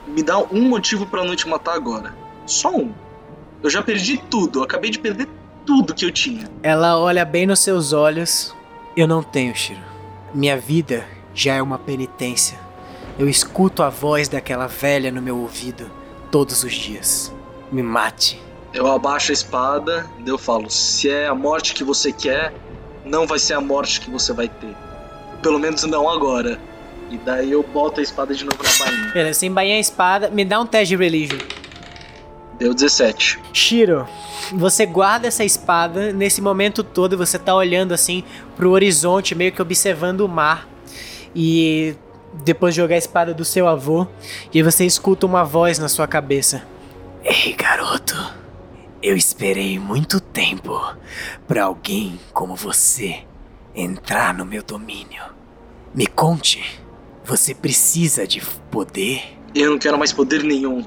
[0.08, 2.12] me dá um motivo pra não te matar agora.
[2.46, 2.92] Só um.
[3.62, 5.28] Eu já perdi tudo, eu acabei de perder
[5.64, 6.48] tudo que eu tinha.
[6.62, 8.54] Ela olha bem nos seus olhos.
[8.96, 9.80] Eu não tenho, Shiro.
[10.32, 11.04] Minha vida
[11.34, 12.58] já é uma penitência.
[13.18, 15.90] Eu escuto a voz daquela velha no meu ouvido
[16.30, 17.32] todos os dias.
[17.70, 18.40] Me mate.
[18.72, 22.52] Eu abaixo a espada, eu falo, se é a morte que você quer,
[23.04, 24.74] não vai ser a morte que você vai ter.
[25.40, 26.58] Pelo menos não agora.
[27.10, 29.12] E daí eu boto a espada de novo na bainha.
[29.12, 31.38] Beleza, você embainha a espada, me dá um teste de religion.
[32.58, 33.40] Deu 17.
[33.52, 34.06] Shiro,
[34.52, 38.22] você guarda essa espada nesse momento todo, você tá olhando assim
[38.56, 40.68] pro horizonte, meio que observando o mar.
[41.34, 41.96] E
[42.44, 44.06] depois de jogar a espada do seu avô,
[44.52, 46.62] e você escuta uma voz na sua cabeça.
[47.22, 48.14] Ei, garoto.
[49.02, 50.80] Eu esperei muito tempo
[51.46, 53.22] pra alguém como você
[53.74, 55.22] entrar no meu domínio.
[55.94, 56.80] Me conte,
[57.24, 58.40] você precisa de
[58.70, 59.22] poder?
[59.54, 60.84] Eu não quero mais poder nenhum.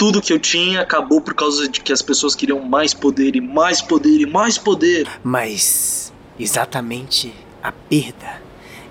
[0.00, 3.40] Tudo que eu tinha acabou por causa de que as pessoas queriam mais poder e
[3.42, 5.06] mais poder e mais poder.
[5.22, 8.40] Mas exatamente a perda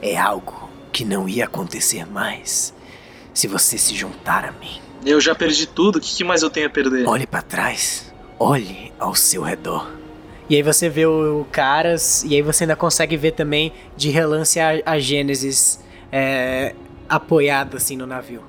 [0.03, 2.71] é algo que não ia acontecer mais
[3.33, 4.79] se você se juntar a mim.
[5.03, 7.07] Eu já perdi tudo, o que mais eu tenho a perder?
[7.07, 9.91] Olhe para trás, olhe ao seu redor.
[10.47, 14.11] E aí você vê o, o Caras, e aí você ainda consegue ver também de
[14.11, 15.79] relance a, a Gênesis
[16.11, 16.75] é,
[17.09, 18.43] apoiado assim no navio.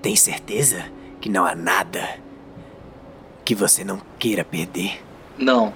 [0.00, 0.93] Tem certeza
[1.24, 2.06] que não há nada
[3.46, 5.02] que você não queira perder?
[5.38, 5.72] Não.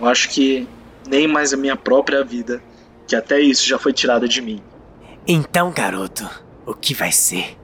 [0.00, 0.68] Eu acho que
[1.08, 2.62] nem mais a minha própria vida,
[3.08, 4.62] que até isso já foi tirado de mim.
[5.26, 6.24] Então, garoto,
[6.64, 7.58] o que vai ser?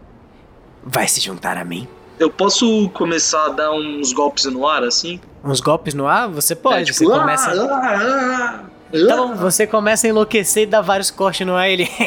[0.82, 1.86] Vai se juntar a mim?
[2.18, 5.20] Eu posso começar a dar uns golpes no ar assim?
[5.44, 6.28] Uns golpes no ar?
[6.28, 6.80] Você pode.
[6.80, 7.50] É, tipo, você começa.
[7.52, 11.70] ah, ah, ah, Então, você começa a enlouquecer e dá vários cortes no ar.
[11.70, 11.88] Ele.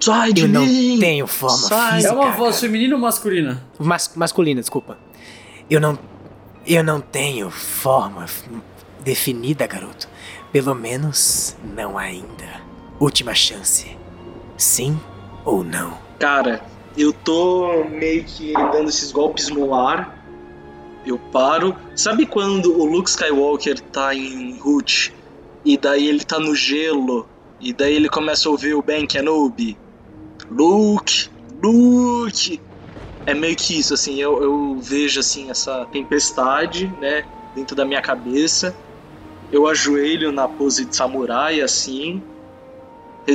[0.00, 0.98] Sai de Eu não mim!
[0.98, 1.92] tenho forma Sai.
[1.96, 2.12] física.
[2.12, 3.62] É uma voz feminina ou masculina?
[3.78, 4.96] Mas, masculina, desculpa.
[5.68, 5.98] Eu não.
[6.66, 8.26] Eu não tenho forma
[9.02, 10.08] definida, garoto.
[10.52, 12.60] Pelo menos não ainda.
[12.98, 13.96] Última chance.
[14.56, 14.98] Sim
[15.44, 15.96] ou não?
[16.18, 16.62] Cara,
[16.96, 20.18] eu tô meio que dando esses golpes no ar.
[21.06, 21.74] Eu paro.
[21.96, 25.14] Sabe quando o Luke Skywalker tá em Root
[25.64, 27.26] e daí ele tá no gelo
[27.58, 29.78] e daí ele começa a ouvir o Ben Kenobi?
[30.50, 31.28] Luke,
[31.62, 32.60] Luke.
[33.26, 37.24] É meio que isso, assim, eu, eu vejo assim essa tempestade, né,
[37.54, 38.74] dentro da minha cabeça.
[39.52, 42.22] Eu ajoelho na pose de samurai, assim,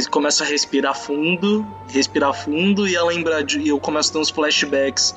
[0.10, 4.30] começa a respirar fundo, respirar fundo e a lembrar de, eu começo a ter uns
[4.30, 5.16] flashbacks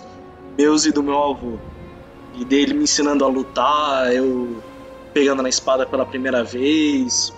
[0.56, 1.58] meus e do meu avô.
[2.34, 4.62] E dele me ensinando a lutar, eu
[5.12, 7.32] pegando na espada pela primeira vez.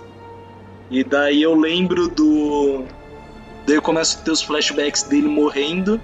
[0.91, 2.85] E daí eu lembro do
[3.67, 6.01] daí eu começo a ter os flashbacks dele morrendo.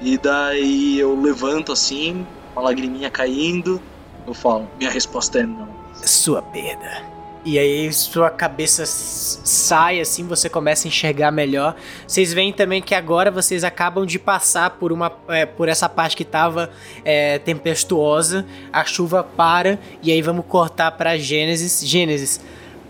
[0.00, 3.80] E daí eu levanto assim, uma lagriminha caindo.
[4.26, 5.68] Eu falo, minha resposta é não.
[6.04, 7.18] Sua perda.
[7.44, 11.76] E aí sua cabeça sai assim, você começa a enxergar melhor.
[12.06, 16.16] Vocês veem também que agora vocês acabam de passar por uma é, por essa parte
[16.16, 16.70] que tava
[17.04, 18.44] é, tempestuosa.
[18.72, 21.80] A chuva para e aí vamos cortar para Gênesis.
[21.88, 22.40] Gênesis,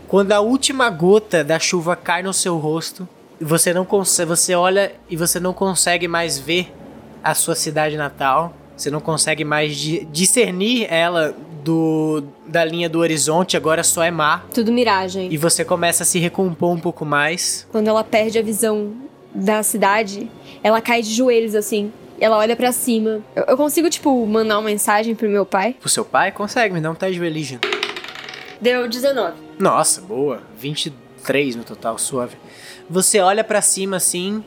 [0.09, 3.09] quando a última gota da chuva cai no seu rosto,
[3.41, 6.73] você não consegue, você olha e você não consegue mais ver
[7.23, 8.53] a sua cidade natal.
[8.77, 11.35] Você não consegue mais di- discernir ela
[11.65, 14.47] do da linha do horizonte, agora só é mar.
[14.55, 15.29] Tudo miragem.
[15.33, 17.67] E você começa a se recompor um pouco mais.
[17.73, 18.93] Quando ela perde a visão
[19.35, 20.31] da cidade,
[20.63, 21.93] ela cai de joelhos assim.
[22.21, 23.21] Ela olha pra cima.
[23.37, 25.75] Eu, eu consigo, tipo, mandar uma mensagem pro meu pai?
[25.79, 27.59] Pro seu pai, consegue, me dá um teste de religion.
[28.61, 29.35] Deu 19.
[29.59, 30.41] Nossa, boa.
[31.29, 32.37] 23 no total, suave.
[32.89, 34.43] Você olha pra cima assim,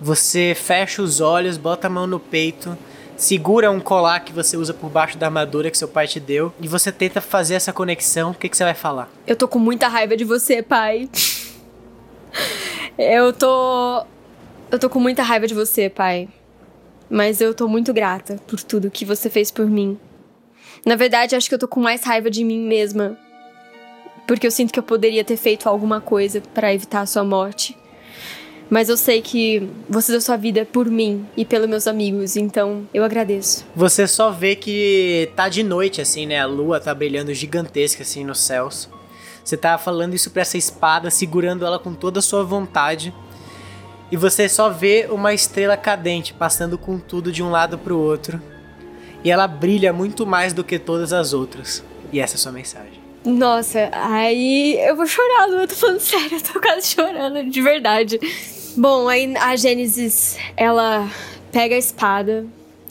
[0.00, 2.76] você fecha os olhos, bota a mão no peito,
[3.16, 6.52] segura um colar que você usa por baixo da armadura que seu pai te deu
[6.60, 8.30] e você tenta fazer essa conexão.
[8.30, 9.10] O que, que você vai falar?
[9.26, 11.08] Eu tô com muita raiva de você, pai.
[12.98, 14.04] Eu tô.
[14.70, 16.28] Eu tô com muita raiva de você, pai.
[17.08, 19.98] Mas eu tô muito grata por tudo que você fez por mim.
[20.84, 23.18] Na verdade, acho que eu tô com mais raiva de mim mesma.
[24.26, 27.76] Porque eu sinto que eu poderia ter feito alguma coisa pra evitar a sua morte.
[28.72, 32.88] Mas eu sei que você deu sua vida por mim e pelos meus amigos, então
[32.94, 33.66] eu agradeço.
[33.76, 36.40] Você só vê que tá de noite, assim, né?
[36.40, 38.88] A lua tá brilhando gigantesca, assim, nos céus.
[39.44, 43.12] Você tá falando isso pra essa espada, segurando ela com toda a sua vontade.
[44.10, 48.40] E você só vê uma estrela cadente passando com tudo de um lado pro outro.
[49.22, 51.84] E ela brilha muito mais do que todas as outras.
[52.10, 53.01] E essa é a sua mensagem.
[53.24, 57.62] Nossa, aí eu vou chorar, Lu, eu tô falando sério, eu tô quase chorando, de
[57.62, 58.18] verdade.
[58.76, 61.08] Bom, aí a Gênesis, ela
[61.52, 62.44] pega a espada,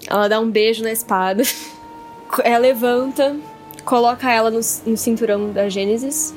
[0.08, 1.44] ela dá um beijo na espada,
[2.46, 3.36] ela levanta,
[3.84, 6.34] coloca ela no, no cinturão da Gênesis,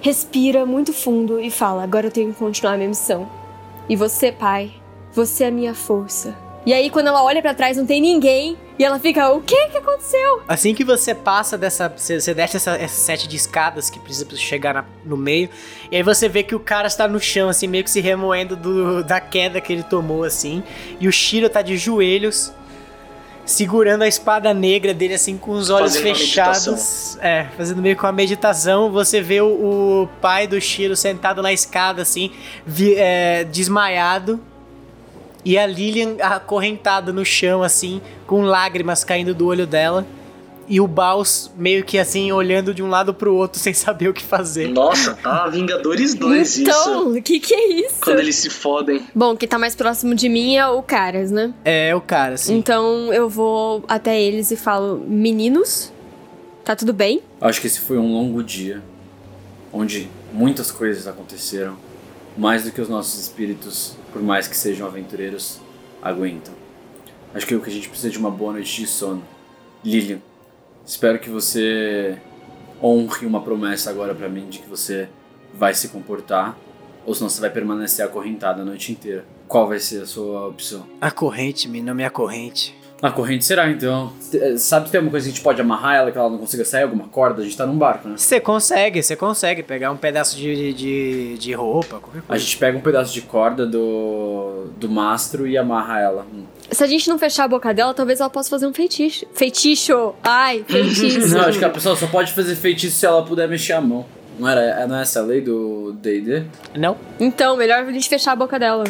[0.00, 3.28] respira muito fundo e fala: Agora eu tenho que continuar a minha missão.
[3.88, 4.72] E você, pai,
[5.12, 6.45] você é a minha força.
[6.66, 8.56] E aí, quando ela olha pra trás, não tem ninguém.
[8.76, 10.42] E ela fica: O que que aconteceu?
[10.48, 11.88] Assim que você passa dessa.
[11.88, 15.48] Você, você desce essa, essa sete de escadas que precisa chegar na- no meio.
[15.90, 18.56] E aí você vê que o cara está no chão, assim, meio que se remoendo
[18.56, 20.62] do, da queda que ele tomou, assim.
[21.00, 22.52] E o Shiro tá de joelhos,
[23.44, 27.16] segurando a espada negra dele, assim, com os olhos Fazendo fechados.
[27.20, 28.90] É, fazendo meio com a meditação.
[28.90, 29.46] Você vê o,
[30.02, 32.32] o pai do Shiro sentado na escada, assim,
[32.66, 34.40] vi- é, desmaiado.
[35.46, 40.04] E a Lilian acorrentada no chão, assim, com lágrimas caindo do olho dela.
[40.68, 44.12] E o Baus meio que assim, olhando de um lado pro outro sem saber o
[44.12, 44.66] que fazer.
[44.66, 46.62] Nossa, tá Vingadores 2 isso.
[46.62, 48.00] então, o que que é isso?
[48.00, 49.06] Quando eles se fodem.
[49.14, 51.54] Bom, quem tá mais próximo de mim é o Caras, né?
[51.64, 52.56] É, o cara, assim.
[52.56, 55.92] Então eu vou até eles e falo: Meninos,
[56.64, 57.22] tá tudo bem?
[57.40, 58.82] Acho que esse foi um longo dia,
[59.72, 61.76] onde muitas coisas aconteceram,
[62.36, 65.60] mais do que os nossos espíritos, por mais que sejam aventureiros,
[66.00, 66.54] aguentam.
[67.34, 69.22] Acho que o que a gente precisa é de uma boa noite de sono.
[69.84, 70.20] Lilian,
[70.86, 72.16] Espero que você
[72.82, 75.08] honre uma promessa agora pra mim de que você
[75.52, 76.56] vai se comportar,
[77.04, 79.26] ou senão você vai permanecer acorrentada a noite inteira.
[79.46, 80.86] Qual vai ser a sua opção?
[80.98, 82.10] A corrente, me é
[83.02, 83.44] a corrente.
[83.44, 84.12] A será, então.
[84.30, 86.38] T- Sabe se tem alguma coisa que a gente pode amarrar ela que ela não
[86.38, 86.82] consiga sair?
[86.84, 87.42] Alguma corda?
[87.42, 88.14] A gente tá num barco, né?
[88.16, 92.42] Você consegue, você consegue pegar um pedaço de, de, de roupa, qualquer A coisa.
[92.44, 96.26] gente pega um pedaço de corda do, do mastro e amarra ela.
[96.34, 96.44] Hum.
[96.70, 99.24] Se a gente não fechar a boca dela, talvez ela possa fazer um feitiço.
[99.34, 100.14] Feitiço!
[100.24, 101.28] Ai, feitiço!
[101.36, 104.04] Não, acho que a pessoa só pode fazer feitiço se ela puder mexer a mão.
[104.38, 106.42] Não, era, não é essa a lei do D&D?
[106.76, 106.96] Não.
[107.18, 108.84] Então, melhor a gente fechar a boca dela.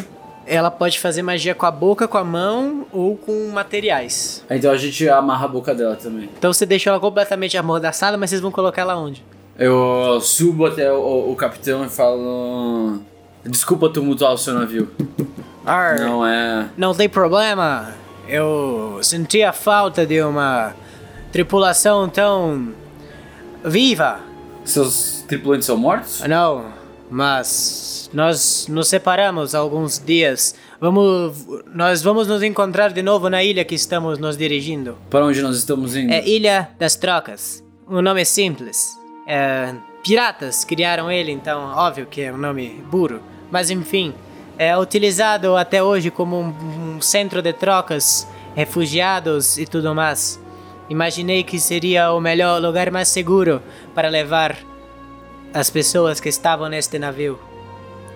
[0.47, 4.43] Ela pode fazer magia com a boca, com a mão ou com materiais.
[4.49, 6.29] Então a gente amarra a boca dela também.
[6.37, 9.23] Então você deixou ela completamente amordaçada, mas vocês vão colocar ela onde?
[9.59, 12.99] Eu subo até o, o capitão e falo...
[13.43, 14.89] Desculpa tumultuar o seu navio.
[15.65, 16.67] Ar, Não é...
[16.77, 17.93] não tem problema.
[18.27, 20.73] Eu senti a falta de uma
[21.31, 22.69] tripulação tão
[23.63, 24.19] viva.
[24.65, 26.21] Seus tripulantes são mortos?
[26.21, 26.65] Não,
[27.09, 30.55] mas nós nos separamos há alguns dias.
[30.79, 34.97] Vamos, nós vamos nos encontrar de novo na ilha que estamos nos dirigindo.
[35.09, 36.11] Para onde nós estamos indo?
[36.11, 37.63] É Ilha das Trocas.
[37.87, 38.97] O nome é simples.
[39.27, 43.19] É, piratas criaram ele, então óbvio que é um nome burro.
[43.49, 44.13] Mas enfim,
[44.57, 50.39] é utilizado até hoje como um, um centro de trocas, refugiados e tudo mais.
[50.89, 53.61] Imaginei que seria o melhor lugar mais seguro
[53.93, 54.57] para levar
[55.53, 57.39] as pessoas que estavam neste navio.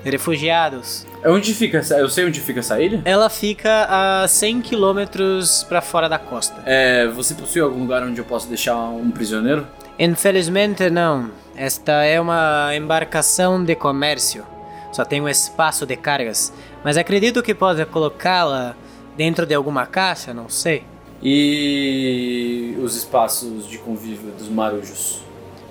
[0.03, 1.05] Refugiados.
[1.23, 1.97] Onde fica essa...
[1.97, 3.01] Eu sei onde fica essa ilha?
[3.05, 6.61] Ela fica a 100 quilômetros para fora da costa.
[6.65, 9.67] É, você possui algum lugar onde eu posso deixar um prisioneiro?
[9.99, 11.29] Infelizmente não.
[11.55, 14.43] Esta é uma embarcação de comércio.
[14.91, 16.51] Só tem um espaço de cargas.
[16.83, 18.75] Mas acredito que pode colocá-la
[19.15, 20.83] dentro de alguma caixa, não sei.
[21.21, 25.21] E os espaços de convívio dos marujos?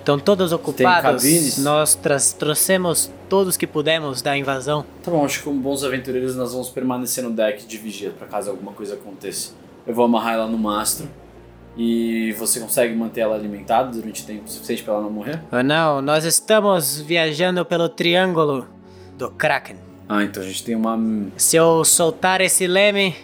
[0.01, 1.57] Estão todos ocupados.
[1.59, 1.95] Nós
[2.37, 4.83] trouxemos todos que pudemos da invasão.
[5.03, 8.25] Tá bom, acho que como bons aventureiros nós vamos permanecer no deck de vigia pra
[8.27, 9.51] caso alguma coisa aconteça.
[9.85, 11.07] Eu vou amarrar ela no mastro
[11.77, 15.39] e você consegue manter ela alimentada durante tempo suficiente pra ela não morrer?
[15.51, 18.67] Ah, Não, nós estamos viajando pelo Triângulo
[19.17, 19.75] do Kraken.
[20.09, 20.99] Ah, então a gente tem uma.
[21.37, 23.15] Se eu soltar esse leme,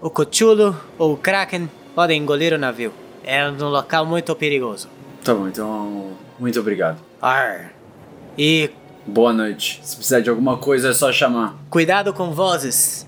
[0.00, 2.92] o Cthulhu ou o Kraken podem engolir o navio.
[3.22, 4.88] É um local muito perigoso.
[5.24, 6.12] Tá bom, então.
[6.38, 6.98] Muito obrigado.
[7.20, 7.72] Ar.
[8.36, 8.70] E
[9.06, 9.80] Boa noite.
[9.82, 11.56] Se precisar de alguma coisa é só chamar.
[11.68, 13.06] cuidado com vozes.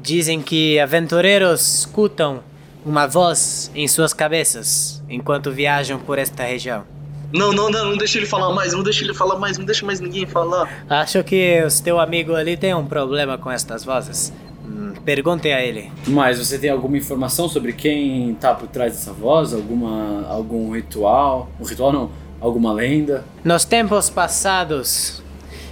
[0.00, 2.40] Dizem que aventureiros escutam
[2.84, 6.84] uma voz em suas cabeças enquanto viajam por esta região.
[7.32, 9.84] Não, não, não, não deixa ele falar mais, não deixa ele falar mais, não deixa
[9.84, 10.84] mais ninguém falar.
[10.88, 14.32] Acho que o teu amigo ali tem um problema com estas vozes.
[14.66, 15.92] Hum, pergunte a ele.
[16.08, 19.54] Mas você tem alguma informação sobre quem tá por trás dessa voz?
[19.54, 20.26] Alguma.
[20.28, 21.48] algum ritual?
[21.60, 22.10] Um ritual não,
[22.40, 23.24] alguma lenda?
[23.44, 25.22] Nos tempos passados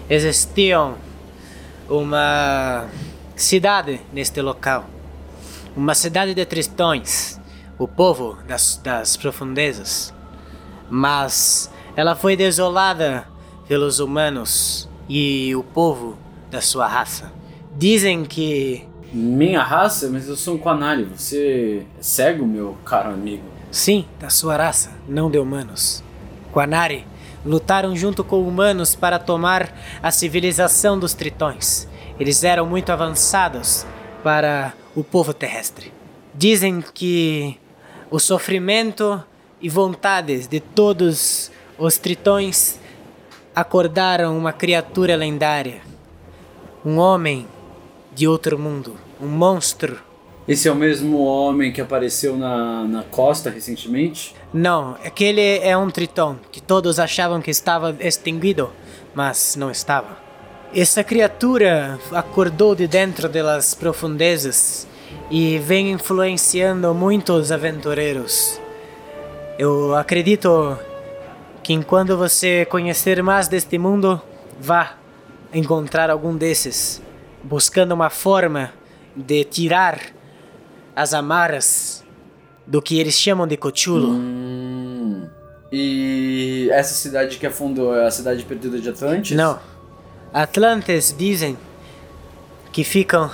[0.09, 0.95] existiam
[1.89, 2.87] uma
[3.35, 4.85] cidade neste local.
[5.77, 7.41] Uma cidade de tristões,
[7.77, 10.15] o povo das, das profundezas.
[10.89, 13.27] Mas ela foi desolada
[13.67, 16.17] pelos humanos e o povo
[16.49, 17.33] da sua raça.
[17.77, 20.09] Dizem que Minha raça?
[20.11, 21.05] Mas eu sou um Quanari.
[21.05, 23.43] Você é cego, meu caro amigo?
[23.71, 26.03] Sim, da sua raça, não de humanos.
[26.53, 27.05] Quanari
[27.45, 29.73] lutaram junto com humanos para tomar
[30.03, 31.89] a civilização dos tritões.
[32.19, 33.85] Eles eram muito avançados
[34.23, 35.93] para o povo terrestre.
[36.33, 37.59] Dizem que
[38.11, 39.23] o sofrimento
[39.61, 42.79] e vontades de todos os tritões
[43.55, 45.83] acordaram uma criatura lendária.
[46.85, 47.47] Um homem
[48.15, 48.95] de outro mundo.
[49.21, 49.99] Um monstro
[50.47, 54.35] Esse é o mesmo homem que apareceu na, na costa recentemente?
[54.53, 58.71] Não, aquele é um tritão que todos achavam que estava extinguido,
[59.15, 60.19] mas não estava.
[60.75, 64.87] Essa criatura acordou de dentro das profundezas
[65.31, 68.61] e vem influenciando muitos aventureiros.
[69.59, 70.77] Eu acredito
[71.63, 74.21] que enquanto você conhecer mais deste mundo,
[74.61, 74.97] vá
[75.53, 77.01] encontrar algum desses,
[77.45, 78.73] buscando uma forma
[79.15, 80.01] de tirar
[80.97, 82.05] as amarras
[82.67, 84.13] do que eles chamam de Cthulhu.
[84.13, 85.29] Hum.
[85.71, 89.37] E essa cidade que afundou é a cidade perdida de Atlantis?
[89.37, 89.59] Não.
[90.33, 91.59] Atlantes dizem
[92.73, 93.31] que ficam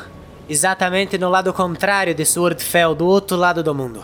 [0.49, 4.03] exatamente no lado contrário de Swordfell, do outro lado do mundo.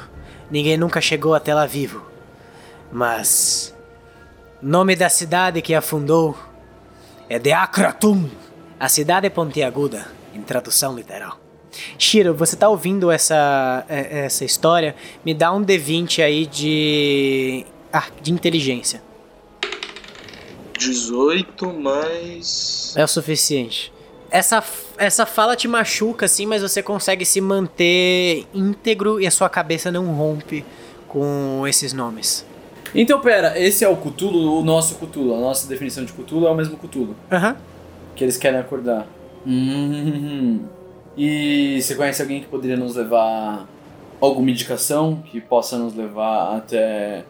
[0.51, 2.07] Ninguém nunca chegou até lá vivo.
[2.93, 3.75] Mas
[4.63, 6.37] o nome da cidade que afundou
[7.29, 8.29] é de Akratum.
[8.79, 11.41] A cidade pontiaguda, em tradução literal.
[11.99, 14.95] Shiro, você tá ouvindo essa, é, essa história?
[15.25, 17.65] Me dá um D20 aí de.
[17.93, 19.03] Ah, de inteligência.
[20.79, 22.95] 18 mais.
[22.97, 23.93] É o suficiente.
[24.31, 24.63] Essa,
[24.99, 29.91] essa fala te machuca, assim, mas você consegue se manter íntegro e a sua cabeça
[29.91, 30.65] não rompe
[31.09, 32.45] com esses nomes.
[32.95, 35.35] Então, pera, esse é o Cthulhu, o nosso Cthulhu.
[35.35, 37.17] A nossa definição de Cthulhu é o mesmo Cthulhu.
[37.33, 37.57] Aham.
[38.17, 39.07] Que eles querem acordar.
[39.47, 40.65] Hum.
[41.17, 43.67] E você conhece alguém que poderia nos levar
[44.21, 47.25] alguma indicação que possa nos levar até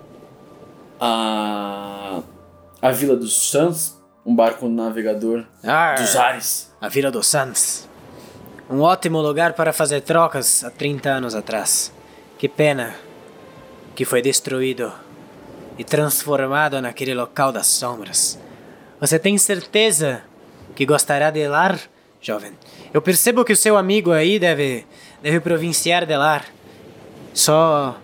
[0.98, 2.22] a
[2.80, 6.72] a Vila dos Suns, um barco navegador Arr, dos ares.
[6.80, 7.88] a Vila dos Santos.
[8.68, 11.92] Um ótimo lugar para fazer trocas há 30 anos atrás.
[12.38, 12.94] Que pena
[13.94, 14.92] que foi destruído
[15.78, 18.38] e transformado naquele local das sombras.
[19.00, 20.22] Você tem certeza
[20.76, 21.76] que gostará de lá,
[22.20, 22.52] jovem?
[22.92, 24.84] Eu percebo que o seu amigo aí deve,
[25.22, 26.44] deve provinciar de lá.
[27.32, 27.96] Só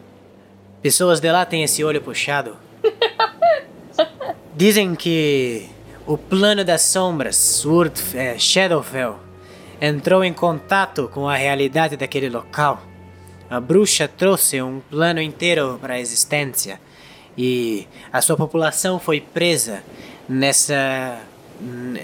[0.83, 2.57] pessoas de lá têm esse olho puxado.
[4.57, 5.69] Dizem que
[6.07, 7.63] o plano das sombras,
[8.15, 9.17] é, Shadowfell,
[9.81, 12.83] entrou em contato com a realidade daquele local.
[13.51, 16.81] A bruxa trouxe um plano inteiro para a existência
[17.37, 19.83] e a sua população foi presa
[20.29, 21.21] nessa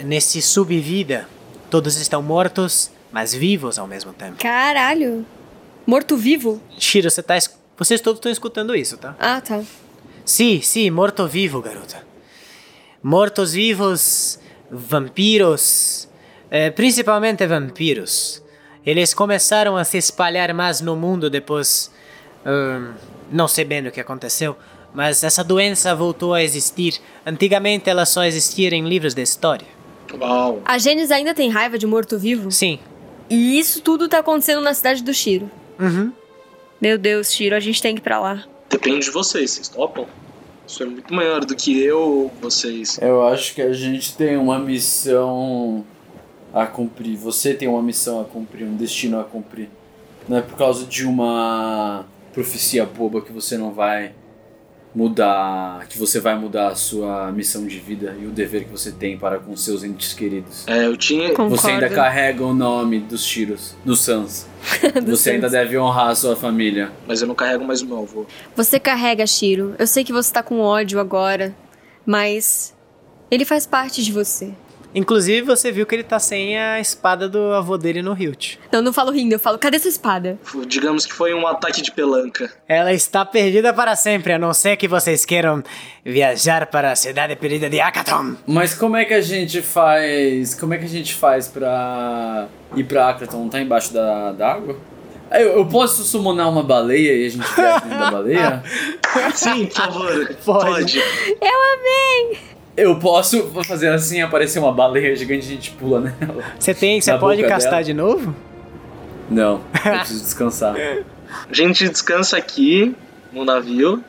[0.04, 1.28] nesse subvida.
[1.70, 4.38] Todos estão mortos, mas vivos ao mesmo tempo.
[4.38, 5.26] Caralho.
[5.86, 6.60] Morto-vivo?
[6.78, 7.34] Shiro, você tá
[7.78, 9.14] vocês todos estão escutando isso, tá?
[9.20, 9.62] Ah, tá.
[10.24, 12.02] Sim, sim, morto-vivo, garota.
[13.00, 16.08] Mortos-vivos, vampiros,
[16.50, 18.42] eh, principalmente vampiros.
[18.84, 21.90] Eles começaram a se espalhar mais no mundo depois.
[22.44, 22.94] ahn,
[23.30, 24.56] não sei bem o que aconteceu,
[24.94, 27.00] mas essa doença voltou a existir.
[27.24, 29.66] Antigamente ela só existia em livros de história.
[30.18, 30.62] Uau.
[30.64, 32.50] A Gênesis ainda tem raiva de morto-vivo?
[32.50, 32.78] Sim.
[33.28, 35.50] E isso tudo tá acontecendo na cidade do Shiro.
[35.78, 36.12] Uhum.
[36.80, 38.44] Meu Deus, Shiro, a gente tem que ir pra lá.
[38.70, 40.06] Depende de vocês, vocês topam?
[40.66, 42.98] Isso é muito maior do que eu ou vocês.
[43.00, 45.84] Eu acho que a gente tem uma missão
[46.52, 47.16] a cumprir.
[47.16, 49.68] Você tem uma missão a cumprir, um destino a cumprir.
[50.28, 54.12] Não é por causa de uma profecia boba que você não vai
[54.94, 58.90] mudar, que você vai mudar a sua missão de vida e o dever que você
[58.90, 60.66] tem para com seus entes queridos.
[60.66, 61.30] É, eu tinha.
[61.30, 61.56] Concordo.
[61.56, 64.46] Você ainda carrega o nome dos Tiros, dos Sans.
[65.04, 65.52] Do você ainda Sans.
[65.52, 66.90] deve honrar a sua família.
[67.06, 68.26] Mas eu não carrego mais o meu avô.
[68.56, 69.74] Você carrega, Shiro.
[69.78, 71.54] Eu sei que você tá com ódio agora,
[72.04, 72.74] mas
[73.30, 74.52] ele faz parte de você.
[74.94, 78.56] Inclusive você viu que ele tá sem a espada do avô dele no Hilt.
[78.72, 80.38] Não, não falo rindo, eu falo, cadê sua espada?
[80.66, 82.50] Digamos que foi um ataque de pelanca.
[82.66, 85.62] Ela está perdida para sempre, a não ser que vocês queiram
[86.04, 88.36] viajar para a cidade perdida de Akaton.
[88.46, 90.54] Mas como é que a gente faz.
[90.54, 93.38] Como é que a gente faz pra ir pra Akraton?
[93.38, 94.76] Não tá embaixo da, da água?
[95.30, 98.62] Eu, eu posso summonar uma baleia e a gente viaja dentro da baleia?
[99.34, 100.36] Sim, por favor.
[100.44, 100.70] Pode.
[100.72, 100.98] Pode.
[100.98, 101.78] Eu
[103.00, 106.44] posso fazer assim, aparecer uma baleia gigante e a gente pula nela?
[106.58, 107.84] Você tem, você pode castar dela.
[107.84, 108.34] de novo?
[109.30, 110.76] Não, eu preciso descansar.
[110.76, 112.94] A gente descansa aqui
[113.32, 114.02] no navio.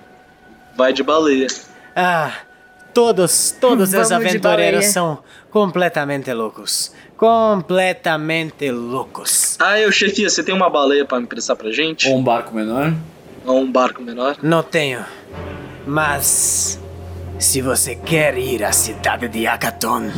[0.78, 1.48] Vai de baleia.
[1.96, 2.32] Ah,
[2.94, 5.20] todos, todos os Vamos aventureiros são
[5.52, 6.94] completamente loucos.
[7.18, 9.58] Completamente loucos.
[9.60, 12.08] Ah, eu, chefia, você tem uma baleia pra me emprestar pra gente?
[12.08, 12.94] Ou um barco menor?
[13.46, 14.38] Ou um barco menor?
[14.42, 15.04] Não tenho.
[15.86, 16.80] Mas
[17.40, 20.12] se você quer ir à cidade de Akaton,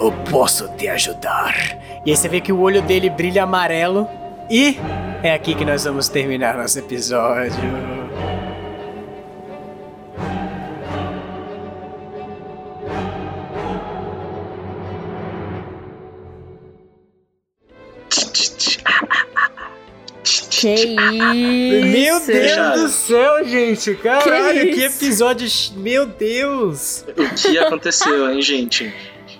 [0.00, 1.54] eu posso te ajudar.
[2.06, 4.08] E aí você vê que o olho dele brilha amarelo.
[4.48, 4.78] E
[5.22, 7.58] é aqui que nós vamos terminar nosso episódio.
[20.60, 21.86] Que isso?
[21.86, 22.82] Meu Deus Fechado.
[22.82, 23.94] do céu, gente!
[23.96, 25.48] Caralho, que, Que episódio!
[25.76, 27.04] Meu Deus!
[27.16, 28.92] O que aconteceu, hein, gente?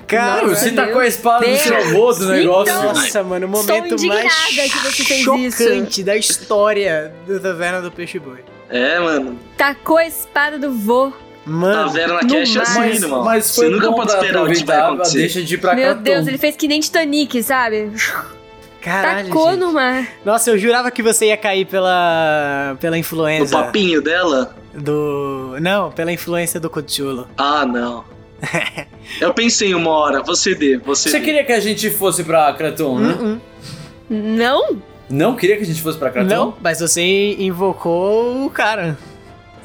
[0.06, 1.60] Cara, Nossa, você tá com a espada do Deus.
[1.62, 2.72] seu avô do negócio?
[2.72, 5.62] Então, Nossa, mano, o momento mais indignada que você fez isso.
[5.64, 8.38] chocante da história do Taverna do Peixe Boi.
[8.70, 9.36] É, mano.
[9.56, 11.12] Tacou a espada do vô.
[11.44, 13.24] Mano, Taverna no Cash é assim, Mas, irmão.
[13.24, 15.18] mas Você foi nunca bom pode esperar o que vai acontecer.
[15.18, 15.94] deixa de ir pra Meu.
[15.94, 17.90] Deus, ele fez que nem Titanic, sabe?
[18.91, 19.61] Caralho, Tacou gente.
[19.61, 20.07] no mar.
[20.24, 24.55] Nossa, eu jurava que você ia cair pela pela O influência papinho dela?
[24.74, 27.26] do não, pela influência do Cthulhu.
[27.37, 28.05] Ah, não.
[29.20, 31.24] Eu pensei uma hora, você dê, você, Você dê.
[31.24, 33.16] queria que a gente fosse pra Kraton, né?
[33.20, 33.41] Hum,
[34.11, 34.37] hum.
[34.37, 34.76] Não?
[35.09, 36.28] Não queria que a gente fosse pra Kraton?
[36.28, 37.03] Não, mas você
[37.39, 38.99] invocou o cara.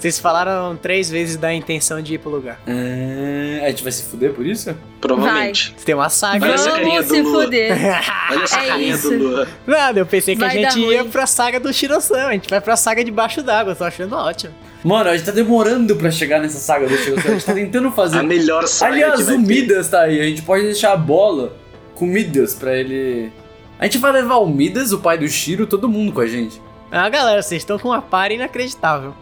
[0.01, 2.59] Vocês falaram três vezes da intenção de ir pro lugar.
[2.65, 4.75] É, a gente vai se fuder por isso?
[4.99, 5.75] Provavelmente.
[5.85, 6.43] Tem uma saga.
[6.43, 7.43] Olha essa carinha Vamos do Lua.
[7.43, 7.71] fuder.
[8.31, 9.09] Olha essa É carinha isso.
[9.11, 9.47] do Lua.
[9.67, 11.11] Nada, eu pensei que Vai a gente ia ruim.
[11.11, 12.25] pra saga do Shiro-san.
[12.29, 13.75] A gente vai pra saga debaixo d'água.
[13.75, 14.51] Tô achando ótimo.
[14.83, 17.19] Mano, a gente tá demorando pra chegar nessa saga do Shiro.
[17.19, 18.17] A gente tá tentando fazer.
[18.17, 19.39] A melhor saga Aliás, vai o.
[19.39, 20.19] Midas tá aí.
[20.19, 21.53] A gente pode deixar a bola
[21.93, 23.31] com o Midas pra ele.
[23.77, 26.59] A gente vai levar o Midas, o pai do Shiro, todo mundo com a gente.
[26.91, 29.13] Ah, galera, vocês estão com uma par inacreditável.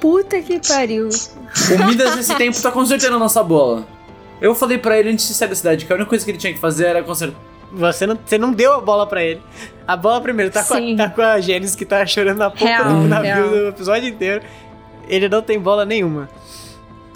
[0.00, 1.08] Puta que pariu.
[1.08, 3.86] O Midas nesse tempo tá consertando a nossa bola.
[4.40, 6.38] Eu falei pra ele antes de sair da cidade que a única coisa que ele
[6.38, 7.40] tinha que fazer era consertar.
[7.72, 9.40] Você não, você não deu a bola pra ele.
[9.86, 12.64] A bola primeiro tá, com a, tá com a Gênesis que tá chorando na ponta
[12.64, 13.48] Real, do navio real.
[13.48, 14.42] do episódio inteiro.
[15.08, 16.28] Ele não tem bola nenhuma.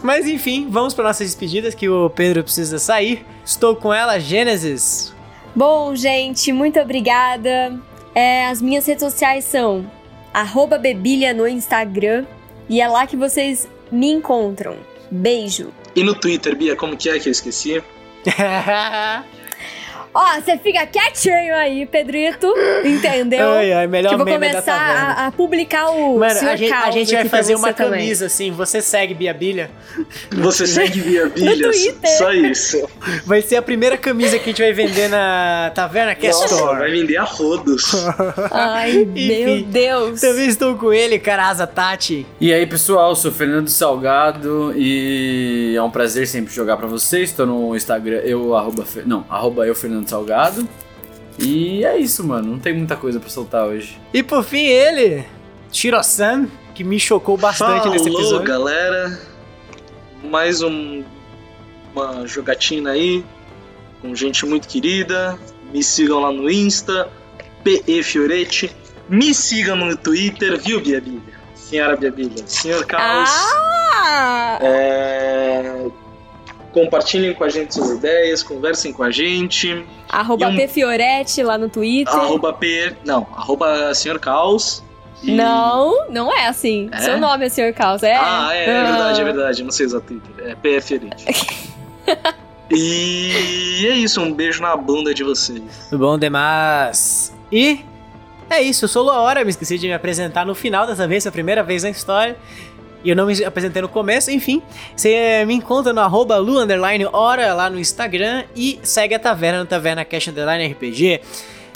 [0.02, 3.24] Mas enfim, vamos para nossas despedidas que o Pedro precisa sair.
[3.44, 5.14] Estou com ela, Gênesis.
[5.54, 7.78] Bom, gente, muito obrigada.
[8.14, 9.90] É, as minhas redes sociais são
[10.32, 12.24] arroba bebilha no Instagram.
[12.70, 14.76] E é lá que vocês me encontram.
[15.10, 15.72] Beijo.
[15.96, 17.82] E no Twitter, Bia, como que é que eu esqueci?
[20.12, 22.52] Ó, você fica quietinho aí, Pedrito.
[22.84, 23.50] Entendeu?
[23.52, 26.48] ai, ai, melhor que eu vou começar a, a publicar o Mano, Sr.
[26.48, 28.00] a gente, a gente vai fazer uma também.
[28.00, 29.70] camisa assim, você segue Bia Bilha.
[30.32, 31.76] Você segue Bia Bilhas?
[31.76, 32.10] Twitter.
[32.18, 32.88] Só isso.
[33.24, 36.78] Vai ser a primeira camisa que a gente vai vender na Taverna Cast Nossa, Store.
[36.78, 37.92] vai vender a rodos.
[38.50, 40.20] Ai, meu Deus.
[40.20, 42.26] Também estou com ele, Caraza Tati.
[42.40, 47.30] E aí, pessoal, sou o Fernando Salgado e é um prazer sempre jogar pra vocês.
[47.32, 50.66] Tô no Instagram, eu, arroba, não, arroba eu, Fernando Salgado.
[51.38, 52.52] E é isso, mano.
[52.52, 53.98] Não tem muita coisa pra soltar hoje.
[54.12, 55.24] E por fim ele,
[55.72, 58.46] Shiro-san, que me chocou bastante nesse Falou, episódio.
[58.46, 59.20] galera.
[60.24, 61.02] Mais um,
[61.94, 63.24] uma jogatina aí
[64.02, 65.38] com gente muito querida.
[65.72, 67.08] Me sigam lá no Insta,
[67.64, 68.70] PE Fioretti.
[69.08, 71.20] Me sigam no Twitter, viu, Bia Bilha?
[71.54, 72.42] Senhora Bia Bilha.
[72.46, 73.30] Senhor Caos.
[73.30, 74.58] Ah!
[74.60, 75.86] É,
[76.72, 79.84] Compartilhem com a gente suas ideias, conversem com a gente.
[80.08, 82.14] Arroba um- P Fioretti lá no Twitter.
[82.14, 82.92] Arroba P.
[83.04, 84.82] Não, arroba Senhor Caos.
[85.22, 86.88] E- Não, não é assim.
[86.92, 86.98] É?
[87.00, 87.74] Seu nome é Sr.
[87.74, 88.14] Caos, é?
[88.16, 89.24] Ah, é, é verdade, é Ah.
[89.26, 89.62] verdade.
[89.64, 90.46] Não sei usar Twitter.
[90.46, 91.26] É PF Elite.
[92.70, 95.62] e é isso, um beijo na bunda de vocês.
[95.90, 97.34] Tudo bom demais.
[97.50, 97.80] E
[98.48, 101.24] é isso, eu sou Lua Hora, me esqueci de me apresentar no final dessa vez,
[101.24, 102.36] foi a primeira vez na história.
[103.02, 104.62] E eu não me apresentei no começo, enfim.
[104.94, 106.56] Você me encontra no arroba Lu
[107.12, 111.20] Hora lá no Instagram e segue a Taverna no Taverna Cash Underline RPG.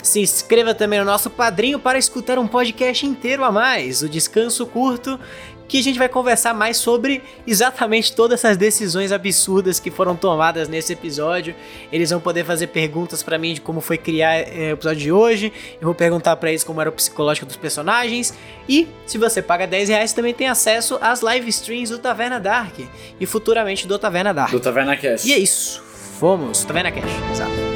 [0.03, 4.63] Se inscreva também no nosso padrinho para escutar um podcast inteiro a mais, o Descanso
[4.67, 5.19] Curto,
[5.67, 10.67] que a gente vai conversar mais sobre exatamente todas essas decisões absurdas que foram tomadas
[10.67, 11.55] nesse episódio.
[11.91, 15.11] Eles vão poder fazer perguntas pra mim de como foi criar eh, o episódio de
[15.11, 15.53] hoje.
[15.81, 18.33] Eu vou perguntar pra eles como era o psicológico dos personagens.
[18.69, 22.79] E se você paga 10 reais, também tem acesso às live streams do Taverna Dark
[23.19, 24.51] e futuramente do Taverna Dark.
[24.51, 25.27] Do Taverna Cast.
[25.27, 25.83] E é isso.
[26.19, 27.11] Fomos, Taverna Cash.
[27.31, 27.74] Exato.